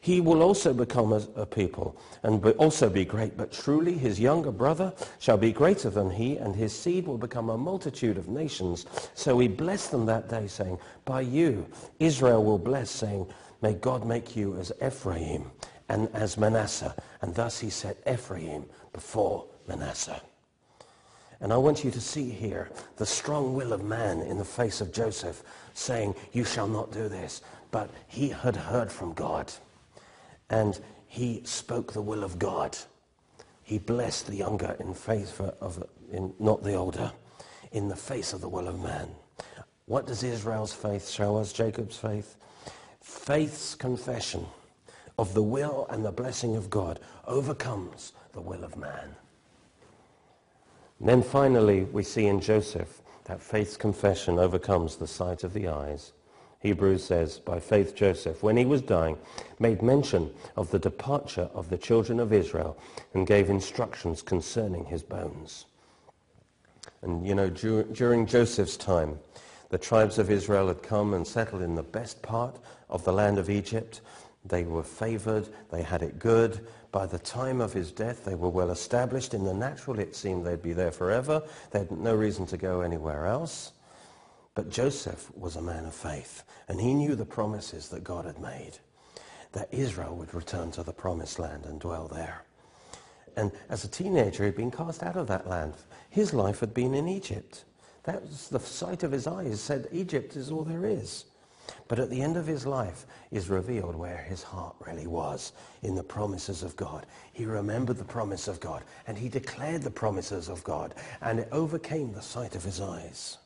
He 0.00 0.20
will 0.20 0.42
also 0.42 0.72
become 0.72 1.12
a, 1.12 1.26
a 1.36 1.46
people 1.46 1.96
and 2.22 2.40
be, 2.40 2.50
also 2.52 2.88
be 2.88 3.04
great, 3.04 3.36
but 3.36 3.52
truly 3.52 3.92
his 3.92 4.18
younger 4.18 4.50
brother 4.50 4.92
shall 5.18 5.36
be 5.36 5.52
greater 5.52 5.90
than 5.90 6.10
he, 6.10 6.36
and 6.36 6.54
his 6.54 6.76
seed 6.76 7.06
will 7.06 7.18
become 7.18 7.50
a 7.50 7.58
multitude 7.58 8.16
of 8.16 8.28
nations. 8.28 8.86
So 9.14 9.38
he 9.38 9.48
blessed 9.48 9.90
them 9.90 10.06
that 10.06 10.28
day, 10.28 10.46
saying, 10.46 10.78
By 11.04 11.22
you 11.22 11.66
Israel 11.98 12.42
will 12.44 12.58
bless, 12.58 12.90
saying, 12.90 13.26
May 13.62 13.74
God 13.74 14.04
make 14.04 14.36
you 14.36 14.56
as 14.56 14.72
Ephraim 14.84 15.50
and 15.88 16.08
as 16.14 16.36
Manasseh. 16.36 16.94
And 17.22 17.34
thus 17.34 17.60
he 17.60 17.70
set 17.70 17.96
Ephraim 18.06 18.64
before 18.92 19.46
Manasseh. 19.68 20.20
And 21.40 21.52
I 21.52 21.56
want 21.56 21.84
you 21.84 21.90
to 21.90 22.00
see 22.00 22.30
here 22.30 22.70
the 22.96 23.06
strong 23.06 23.54
will 23.54 23.72
of 23.72 23.84
man 23.84 24.20
in 24.20 24.38
the 24.38 24.44
face 24.44 24.80
of 24.80 24.92
Joseph 24.92 25.42
saying, 25.74 26.14
you 26.32 26.44
shall 26.44 26.68
not 26.68 26.92
do 26.92 27.08
this. 27.08 27.42
But 27.70 27.90
he 28.08 28.28
had 28.28 28.56
heard 28.56 28.90
from 28.90 29.12
God 29.12 29.52
and 30.48 30.78
he 31.06 31.42
spoke 31.44 31.92
the 31.92 32.02
will 32.02 32.24
of 32.24 32.38
God. 32.38 32.76
He 33.62 33.78
blessed 33.78 34.28
the 34.28 34.36
younger 34.36 34.76
in 34.78 34.94
favor 34.94 35.54
of, 35.60 35.82
in, 36.10 36.32
not 36.38 36.62
the 36.62 36.74
older, 36.74 37.12
in 37.72 37.88
the 37.88 37.96
face 37.96 38.32
of 38.32 38.40
the 38.40 38.48
will 38.48 38.68
of 38.68 38.80
man. 38.80 39.08
What 39.86 40.06
does 40.06 40.22
Israel's 40.22 40.72
faith 40.72 41.08
show 41.08 41.36
us, 41.36 41.52
Jacob's 41.52 41.96
faith? 41.96 42.36
Faith's 43.00 43.74
confession 43.74 44.46
of 45.18 45.34
the 45.34 45.42
will 45.42 45.86
and 45.90 46.04
the 46.04 46.12
blessing 46.12 46.56
of 46.56 46.70
God 46.70 47.00
overcomes 47.26 48.12
the 48.32 48.40
will 48.40 48.64
of 48.64 48.76
man. 48.76 49.14
And 51.00 51.08
then 51.08 51.22
finally, 51.22 51.84
we 51.84 52.02
see 52.02 52.26
in 52.26 52.40
Joseph 52.40 53.02
that 53.24 53.42
faith's 53.42 53.76
confession 53.76 54.38
overcomes 54.38 54.96
the 54.96 55.06
sight 55.06 55.44
of 55.44 55.52
the 55.52 55.68
eyes. 55.68 56.12
Hebrews 56.60 57.04
says, 57.04 57.38
by 57.38 57.60
faith 57.60 57.94
Joseph, 57.94 58.42
when 58.42 58.56
he 58.56 58.64
was 58.64 58.82
dying, 58.82 59.18
made 59.58 59.82
mention 59.82 60.30
of 60.56 60.70
the 60.70 60.78
departure 60.78 61.50
of 61.54 61.68
the 61.68 61.78
children 61.78 62.18
of 62.18 62.32
Israel 62.32 62.78
and 63.14 63.26
gave 63.26 63.50
instructions 63.50 64.22
concerning 64.22 64.86
his 64.86 65.02
bones. 65.02 65.66
And 67.02 67.26
you 67.26 67.34
know, 67.34 67.50
dur- 67.50 67.84
during 67.84 68.26
Joseph's 68.26 68.76
time, 68.76 69.18
the 69.68 69.78
tribes 69.78 70.18
of 70.18 70.30
Israel 70.30 70.68
had 70.68 70.82
come 70.82 71.14
and 71.14 71.26
settled 71.26 71.62
in 71.62 71.74
the 71.74 71.82
best 71.82 72.22
part 72.22 72.56
of 72.88 73.04
the 73.04 73.12
land 73.12 73.38
of 73.38 73.50
Egypt. 73.50 74.00
They 74.48 74.64
were 74.64 74.82
favored. 74.82 75.48
They 75.70 75.82
had 75.82 76.02
it 76.02 76.18
good. 76.18 76.66
By 76.92 77.06
the 77.06 77.18
time 77.18 77.60
of 77.60 77.72
his 77.72 77.90
death, 77.92 78.24
they 78.24 78.34
were 78.34 78.48
well 78.48 78.70
established. 78.70 79.34
In 79.34 79.44
the 79.44 79.54
natural, 79.54 79.98
it 79.98 80.14
seemed 80.14 80.44
they'd 80.44 80.62
be 80.62 80.72
there 80.72 80.92
forever. 80.92 81.42
They 81.70 81.80
had 81.80 81.90
no 81.90 82.14
reason 82.14 82.46
to 82.46 82.56
go 82.56 82.80
anywhere 82.80 83.26
else. 83.26 83.72
But 84.54 84.70
Joseph 84.70 85.30
was 85.36 85.56
a 85.56 85.62
man 85.62 85.84
of 85.84 85.94
faith, 85.94 86.42
and 86.68 86.80
he 86.80 86.94
knew 86.94 87.14
the 87.14 87.26
promises 87.26 87.88
that 87.90 88.04
God 88.04 88.24
had 88.24 88.40
made, 88.40 88.78
that 89.52 89.68
Israel 89.72 90.16
would 90.16 90.32
return 90.32 90.70
to 90.72 90.82
the 90.82 90.94
promised 90.94 91.38
land 91.38 91.66
and 91.66 91.78
dwell 91.78 92.08
there. 92.08 92.42
And 93.36 93.52
as 93.68 93.84
a 93.84 93.88
teenager, 93.88 94.44
he'd 94.46 94.56
been 94.56 94.70
cast 94.70 95.02
out 95.02 95.16
of 95.16 95.26
that 95.26 95.46
land. 95.46 95.74
His 96.08 96.32
life 96.32 96.60
had 96.60 96.72
been 96.72 96.94
in 96.94 97.06
Egypt. 97.06 97.64
That 98.04 98.22
was 98.22 98.48
the 98.48 98.60
sight 98.60 99.02
of 99.02 99.12
his 99.12 99.26
eyes 99.26 99.60
said, 99.60 99.88
Egypt 99.92 100.36
is 100.36 100.50
all 100.50 100.64
there 100.64 100.86
is. 100.86 101.26
But 101.88 101.98
at 101.98 102.10
the 102.10 102.22
end 102.22 102.36
of 102.36 102.46
his 102.46 102.66
life 102.66 103.06
is 103.30 103.48
revealed 103.48 103.94
where 103.94 104.18
his 104.18 104.42
heart 104.42 104.76
really 104.86 105.06
was 105.06 105.52
in 105.82 105.94
the 105.94 106.02
promises 106.02 106.62
of 106.62 106.76
God. 106.76 107.06
He 107.32 107.44
remembered 107.44 107.98
the 107.98 108.04
promise 108.04 108.48
of 108.48 108.60
God 108.60 108.82
and 109.06 109.16
he 109.16 109.28
declared 109.28 109.82
the 109.82 109.90
promises 109.90 110.48
of 110.48 110.64
God 110.64 110.94
and 111.20 111.40
it 111.40 111.48
overcame 111.52 112.12
the 112.12 112.22
sight 112.22 112.54
of 112.54 112.64
his 112.64 112.80
eyes. 112.80 113.38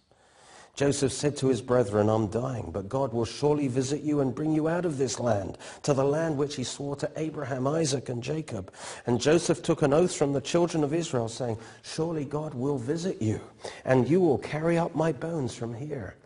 Joseph 0.74 1.12
said 1.12 1.36
to 1.36 1.48
his 1.48 1.60
brethren, 1.60 2.08
I'm 2.08 2.28
dying, 2.28 2.70
but 2.72 2.88
God 2.88 3.12
will 3.12 3.24
surely 3.24 3.68
visit 3.68 4.02
you 4.02 4.20
and 4.20 4.34
bring 4.34 4.52
you 4.52 4.68
out 4.68 4.84
of 4.84 4.96
this 4.96 5.20
land, 5.20 5.58
to 5.82 5.92
the 5.92 6.04
land 6.04 6.38
which 6.38 6.56
he 6.56 6.64
swore 6.64 6.96
to 6.96 7.10
Abraham, 7.16 7.66
Isaac, 7.66 8.08
and 8.08 8.22
Jacob. 8.22 8.72
And 9.06 9.20
Joseph 9.20 9.62
took 9.62 9.82
an 9.82 9.92
oath 9.92 10.14
from 10.14 10.32
the 10.32 10.40
children 10.40 10.82
of 10.82 10.94
Israel, 10.94 11.28
saying, 11.28 11.58
Surely 11.82 12.24
God 12.24 12.54
will 12.54 12.78
visit 12.78 13.20
you, 13.20 13.40
and 13.84 14.08
you 14.08 14.20
will 14.20 14.38
carry 14.38 14.78
up 14.78 14.94
my 14.94 15.12
bones 15.12 15.54
from 15.54 15.74
here. 15.74 16.16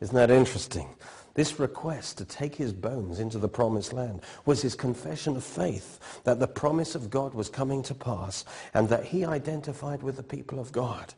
Isn't 0.00 0.16
that 0.16 0.30
interesting? 0.30 0.88
This 1.34 1.60
request 1.60 2.18
to 2.18 2.24
take 2.24 2.54
his 2.54 2.72
bones 2.72 3.20
into 3.20 3.38
the 3.38 3.48
promised 3.48 3.92
land 3.92 4.20
was 4.44 4.62
his 4.62 4.74
confession 4.74 5.36
of 5.36 5.44
faith 5.44 6.20
that 6.24 6.40
the 6.40 6.48
promise 6.48 6.94
of 6.94 7.10
God 7.10 7.34
was 7.34 7.48
coming 7.48 7.82
to 7.84 7.94
pass 7.94 8.44
and 8.74 8.88
that 8.88 9.04
he 9.04 9.24
identified 9.24 10.02
with 10.02 10.16
the 10.16 10.22
people 10.22 10.58
of 10.58 10.72
God 10.72 11.14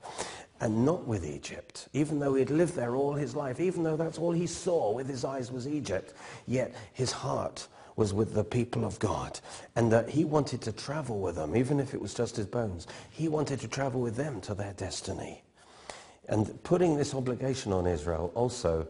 and 0.61 0.85
not 0.85 1.07
with 1.07 1.27
Egypt. 1.27 1.89
Even 1.93 2.21
though 2.21 2.35
he'd 2.35 2.51
lived 2.51 2.75
there 2.75 2.95
all 2.95 3.15
his 3.15 3.35
life, 3.35 3.59
even 3.59 3.83
though 3.83 3.97
that's 3.97 4.19
all 4.19 4.33
he 4.33 4.47
saw 4.47 4.93
with 4.93 5.09
his 5.09 5.25
eyes 5.25 5.51
was 5.51 5.67
Egypt, 5.67 6.15
yet 6.47 6.75
his 6.93 7.11
heart 7.11 7.67
was 7.97 8.15
with 8.15 8.35
the 8.35 8.45
people 8.45 8.85
of 8.85 8.99
God 8.99 9.41
and 9.77 9.91
that 9.93 10.09
he 10.09 10.25
wanted 10.25 10.63
to 10.63 10.73
travel 10.73 11.21
with 11.21 11.37
them, 11.37 11.57
even 11.57 11.81
if 11.81 11.95
it 11.95 12.01
was 12.01 12.15
just 12.15 12.37
his 12.37 12.47
bones. 12.47 12.87
He 13.11 13.29
wanted 13.29 13.61
to 13.61 13.69
travel 13.69 14.01
with 14.01 14.17
them 14.17 14.41
to 14.43 14.55
their 14.55 14.73
destiny. 14.75 15.43
And 16.29 16.63
putting 16.63 16.97
this 16.97 17.15
obligation 17.15 17.73
on 17.73 17.87
Israel 17.87 18.31
also 18.35 18.87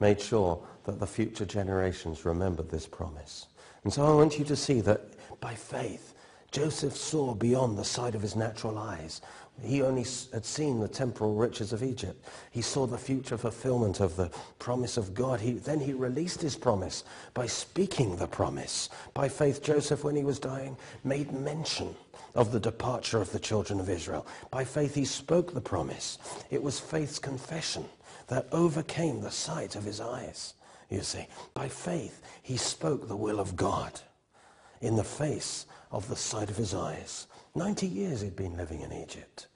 made 0.00 0.20
sure 0.20 0.62
that 0.84 1.00
the 1.00 1.06
future 1.06 1.44
generations 1.44 2.24
remembered 2.24 2.70
this 2.70 2.86
promise. 2.86 3.46
And 3.84 3.92
so 3.92 4.04
I 4.04 4.14
want 4.14 4.38
you 4.38 4.44
to 4.46 4.56
see 4.56 4.80
that 4.82 5.00
by 5.40 5.54
faith, 5.54 6.14
Joseph 6.50 6.96
saw 6.96 7.34
beyond 7.34 7.76
the 7.76 7.84
sight 7.84 8.14
of 8.14 8.22
his 8.22 8.36
natural 8.36 8.78
eyes. 8.78 9.20
He 9.62 9.82
only 9.82 10.04
had 10.32 10.44
seen 10.44 10.80
the 10.80 10.88
temporal 10.88 11.34
riches 11.34 11.72
of 11.72 11.82
Egypt. 11.82 12.24
He 12.50 12.62
saw 12.62 12.86
the 12.86 12.98
future 12.98 13.38
fulfillment 13.38 14.00
of 14.00 14.16
the 14.16 14.30
promise 14.58 14.96
of 14.96 15.14
God. 15.14 15.40
He, 15.40 15.52
then 15.52 15.80
he 15.80 15.92
released 15.92 16.42
his 16.42 16.56
promise 16.56 17.04
by 17.32 17.46
speaking 17.46 18.16
the 18.16 18.26
promise. 18.26 18.90
By 19.14 19.28
faith, 19.28 19.62
Joseph, 19.62 20.04
when 20.04 20.16
he 20.16 20.24
was 20.24 20.38
dying, 20.38 20.76
made 21.04 21.32
mention 21.32 21.94
of 22.34 22.52
the 22.52 22.60
departure 22.60 23.20
of 23.20 23.32
the 23.32 23.38
children 23.38 23.80
of 23.80 23.88
Israel. 23.88 24.26
By 24.50 24.64
faith, 24.64 24.94
he 24.94 25.06
spoke 25.06 25.54
the 25.54 25.60
promise. 25.60 26.18
It 26.50 26.62
was 26.62 26.78
faith's 26.78 27.18
confession 27.18 27.86
that 28.28 28.48
overcame 28.52 29.20
the 29.20 29.30
sight 29.30 29.76
of 29.76 29.84
his 29.84 30.00
eyes. 30.00 30.54
You 30.90 31.02
see, 31.02 31.26
by 31.54 31.68
faith, 31.68 32.22
he 32.42 32.56
spoke 32.56 33.08
the 33.08 33.16
will 33.16 33.40
of 33.40 33.56
God 33.56 34.00
in 34.80 34.96
the 34.96 35.04
face 35.04 35.66
of 35.90 36.08
the 36.08 36.16
sight 36.16 36.50
of 36.50 36.56
his 36.56 36.74
eyes. 36.74 37.26
90 37.54 37.86
years 37.86 38.20
he'd 38.20 38.36
been 38.36 38.56
living 38.56 38.82
in 38.82 38.92
Egypt. 38.92 39.46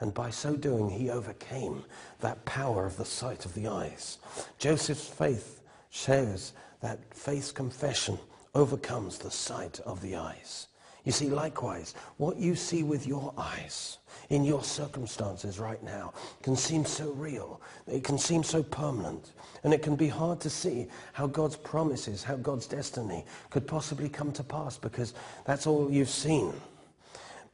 And 0.00 0.14
by 0.14 0.30
so 0.30 0.54
doing, 0.54 0.90
he 0.90 1.10
overcame 1.10 1.84
that 2.20 2.44
power 2.44 2.86
of 2.86 2.96
the 2.96 3.04
sight 3.04 3.44
of 3.44 3.54
the 3.54 3.66
eyes. 3.66 4.18
Joseph's 4.58 5.08
faith 5.08 5.60
shows 5.90 6.52
that 6.80 7.12
faith's 7.12 7.50
confession 7.50 8.18
overcomes 8.54 9.18
the 9.18 9.30
sight 9.30 9.80
of 9.80 10.00
the 10.00 10.16
eyes. 10.16 10.68
You 11.08 11.12
see, 11.12 11.30
likewise, 11.30 11.94
what 12.18 12.36
you 12.36 12.54
see 12.54 12.82
with 12.82 13.06
your 13.06 13.32
eyes 13.38 13.96
in 14.28 14.44
your 14.44 14.62
circumstances 14.62 15.58
right 15.58 15.82
now 15.82 16.12
can 16.42 16.54
seem 16.54 16.84
so 16.84 17.12
real. 17.12 17.62
It 17.86 18.04
can 18.04 18.18
seem 18.18 18.42
so 18.42 18.62
permanent. 18.62 19.32
And 19.64 19.72
it 19.72 19.80
can 19.80 19.96
be 19.96 20.08
hard 20.08 20.38
to 20.40 20.50
see 20.50 20.86
how 21.14 21.26
God's 21.26 21.56
promises, 21.56 22.22
how 22.22 22.36
God's 22.36 22.66
destiny 22.66 23.24
could 23.48 23.66
possibly 23.66 24.10
come 24.10 24.32
to 24.32 24.44
pass 24.44 24.76
because 24.76 25.14
that's 25.46 25.66
all 25.66 25.90
you've 25.90 26.10
seen. 26.10 26.52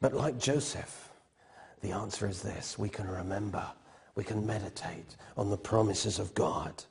But 0.01 0.14
like 0.14 0.37
Joseph, 0.37 1.11
the 1.81 1.93
answer 1.93 2.27
is 2.27 2.43
this. 2.43 2.77
We 2.77 2.88
can 2.88 3.07
remember. 3.07 3.64
We 4.17 4.25
can 4.25 4.45
meditate 4.45 5.14
on 5.37 5.49
the 5.49 5.57
promises 5.57 6.19
of 6.19 6.35
God. 6.35 6.83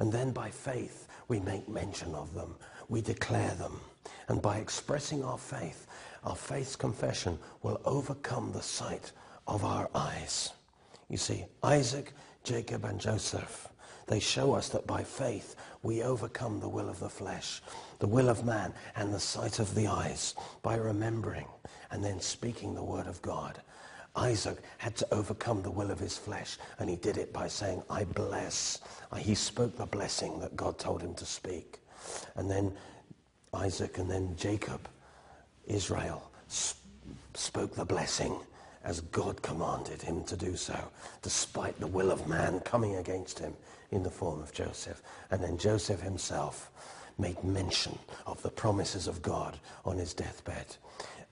And 0.00 0.12
then 0.12 0.32
by 0.32 0.50
faith, 0.50 1.06
we 1.28 1.38
make 1.38 1.68
mention 1.68 2.12
of 2.16 2.34
them. 2.34 2.56
We 2.88 3.02
declare 3.02 3.54
them. 3.54 3.78
And 4.26 4.42
by 4.42 4.58
expressing 4.58 5.22
our 5.22 5.38
faith, 5.38 5.86
our 6.24 6.36
faith's 6.36 6.76
confession 6.76 7.38
will 7.62 7.80
overcome 7.84 8.52
the 8.52 8.62
sight 8.62 9.12
of 9.46 9.64
our 9.64 9.88
eyes. 9.94 10.52
You 11.08 11.16
see, 11.16 11.44
Isaac, 11.62 12.12
Jacob, 12.44 12.84
and 12.84 13.00
Joseph, 13.00 13.68
they 14.06 14.20
show 14.20 14.54
us 14.54 14.68
that 14.70 14.86
by 14.86 15.02
faith 15.02 15.56
we 15.82 16.02
overcome 16.02 16.60
the 16.60 16.68
will 16.68 16.88
of 16.88 17.00
the 17.00 17.08
flesh, 17.08 17.62
the 17.98 18.06
will 18.06 18.28
of 18.28 18.44
man, 18.44 18.72
and 18.96 19.12
the 19.12 19.20
sight 19.20 19.58
of 19.58 19.74
the 19.74 19.86
eyes 19.86 20.34
by 20.62 20.76
remembering 20.76 21.46
and 21.90 22.04
then 22.04 22.20
speaking 22.20 22.74
the 22.74 22.82
word 22.82 23.06
of 23.06 23.22
God. 23.22 23.60
Isaac 24.16 24.58
had 24.78 24.96
to 24.96 25.14
overcome 25.14 25.62
the 25.62 25.70
will 25.70 25.90
of 25.90 25.98
his 25.98 26.16
flesh, 26.16 26.58
and 26.78 26.90
he 26.90 26.96
did 26.96 27.18
it 27.18 27.32
by 27.32 27.48
saying, 27.48 27.82
I 27.88 28.04
bless. 28.04 28.80
He 29.16 29.34
spoke 29.34 29.76
the 29.76 29.86
blessing 29.86 30.40
that 30.40 30.56
God 30.56 30.78
told 30.78 31.02
him 31.02 31.14
to 31.14 31.26
speak. 31.26 31.78
And 32.34 32.50
then 32.50 32.74
Isaac 33.54 33.98
and 33.98 34.10
then 34.10 34.34
Jacob, 34.36 34.88
Israel, 35.68 36.30
sp- 36.48 36.80
spoke 37.34 37.74
the 37.74 37.84
blessing 37.84 38.36
as 38.84 39.00
God 39.00 39.42
commanded 39.42 40.02
him 40.02 40.24
to 40.24 40.36
do 40.36 40.56
so, 40.56 40.76
despite 41.22 41.78
the 41.78 41.86
will 41.86 42.10
of 42.10 42.26
man 42.26 42.60
coming 42.60 42.96
against 42.96 43.38
him 43.38 43.54
in 43.90 44.02
the 44.02 44.10
form 44.10 44.40
of 44.40 44.52
Joseph. 44.52 45.02
And 45.30 45.42
then 45.42 45.58
Joseph 45.58 46.00
himself 46.00 46.70
made 47.18 47.42
mention 47.44 47.98
of 48.26 48.40
the 48.42 48.50
promises 48.50 49.06
of 49.06 49.22
God 49.22 49.58
on 49.84 49.98
his 49.98 50.14
deathbed, 50.14 50.76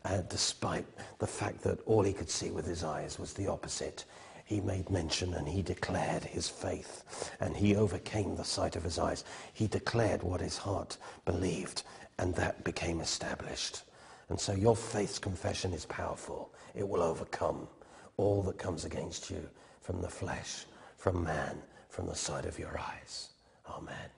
uh, 0.04 0.22
despite 0.28 0.84
the 1.18 1.26
fact 1.26 1.62
that 1.62 1.80
all 1.86 2.02
he 2.02 2.12
could 2.12 2.30
see 2.30 2.50
with 2.50 2.66
his 2.66 2.84
eyes 2.84 3.18
was 3.18 3.32
the 3.32 3.46
opposite. 3.46 4.04
He 4.44 4.60
made 4.60 4.90
mention 4.90 5.34
and 5.34 5.48
he 5.48 5.62
declared 5.62 6.24
his 6.24 6.48
faith 6.48 7.32
and 7.40 7.56
he 7.56 7.74
overcame 7.74 8.36
the 8.36 8.44
sight 8.44 8.76
of 8.76 8.84
his 8.84 8.98
eyes. 8.98 9.24
He 9.52 9.66
declared 9.66 10.22
what 10.22 10.40
his 10.40 10.58
heart 10.58 10.96
believed 11.24 11.82
and 12.18 12.34
that 12.34 12.64
became 12.64 13.00
established. 13.00 13.82
And 14.28 14.38
so 14.38 14.52
your 14.52 14.76
faith's 14.76 15.18
confession 15.18 15.72
is 15.72 15.86
powerful. 15.86 16.52
It 16.74 16.88
will 16.88 17.02
overcome 17.02 17.68
all 18.16 18.42
that 18.42 18.58
comes 18.58 18.84
against 18.84 19.30
you 19.30 19.48
from 19.80 20.00
the 20.00 20.08
flesh, 20.08 20.66
from 20.96 21.22
man, 21.22 21.62
from 21.88 22.06
the 22.06 22.14
sight 22.14 22.44
of 22.44 22.58
your 22.58 22.78
eyes. 22.78 23.30
Amen. 23.68 24.15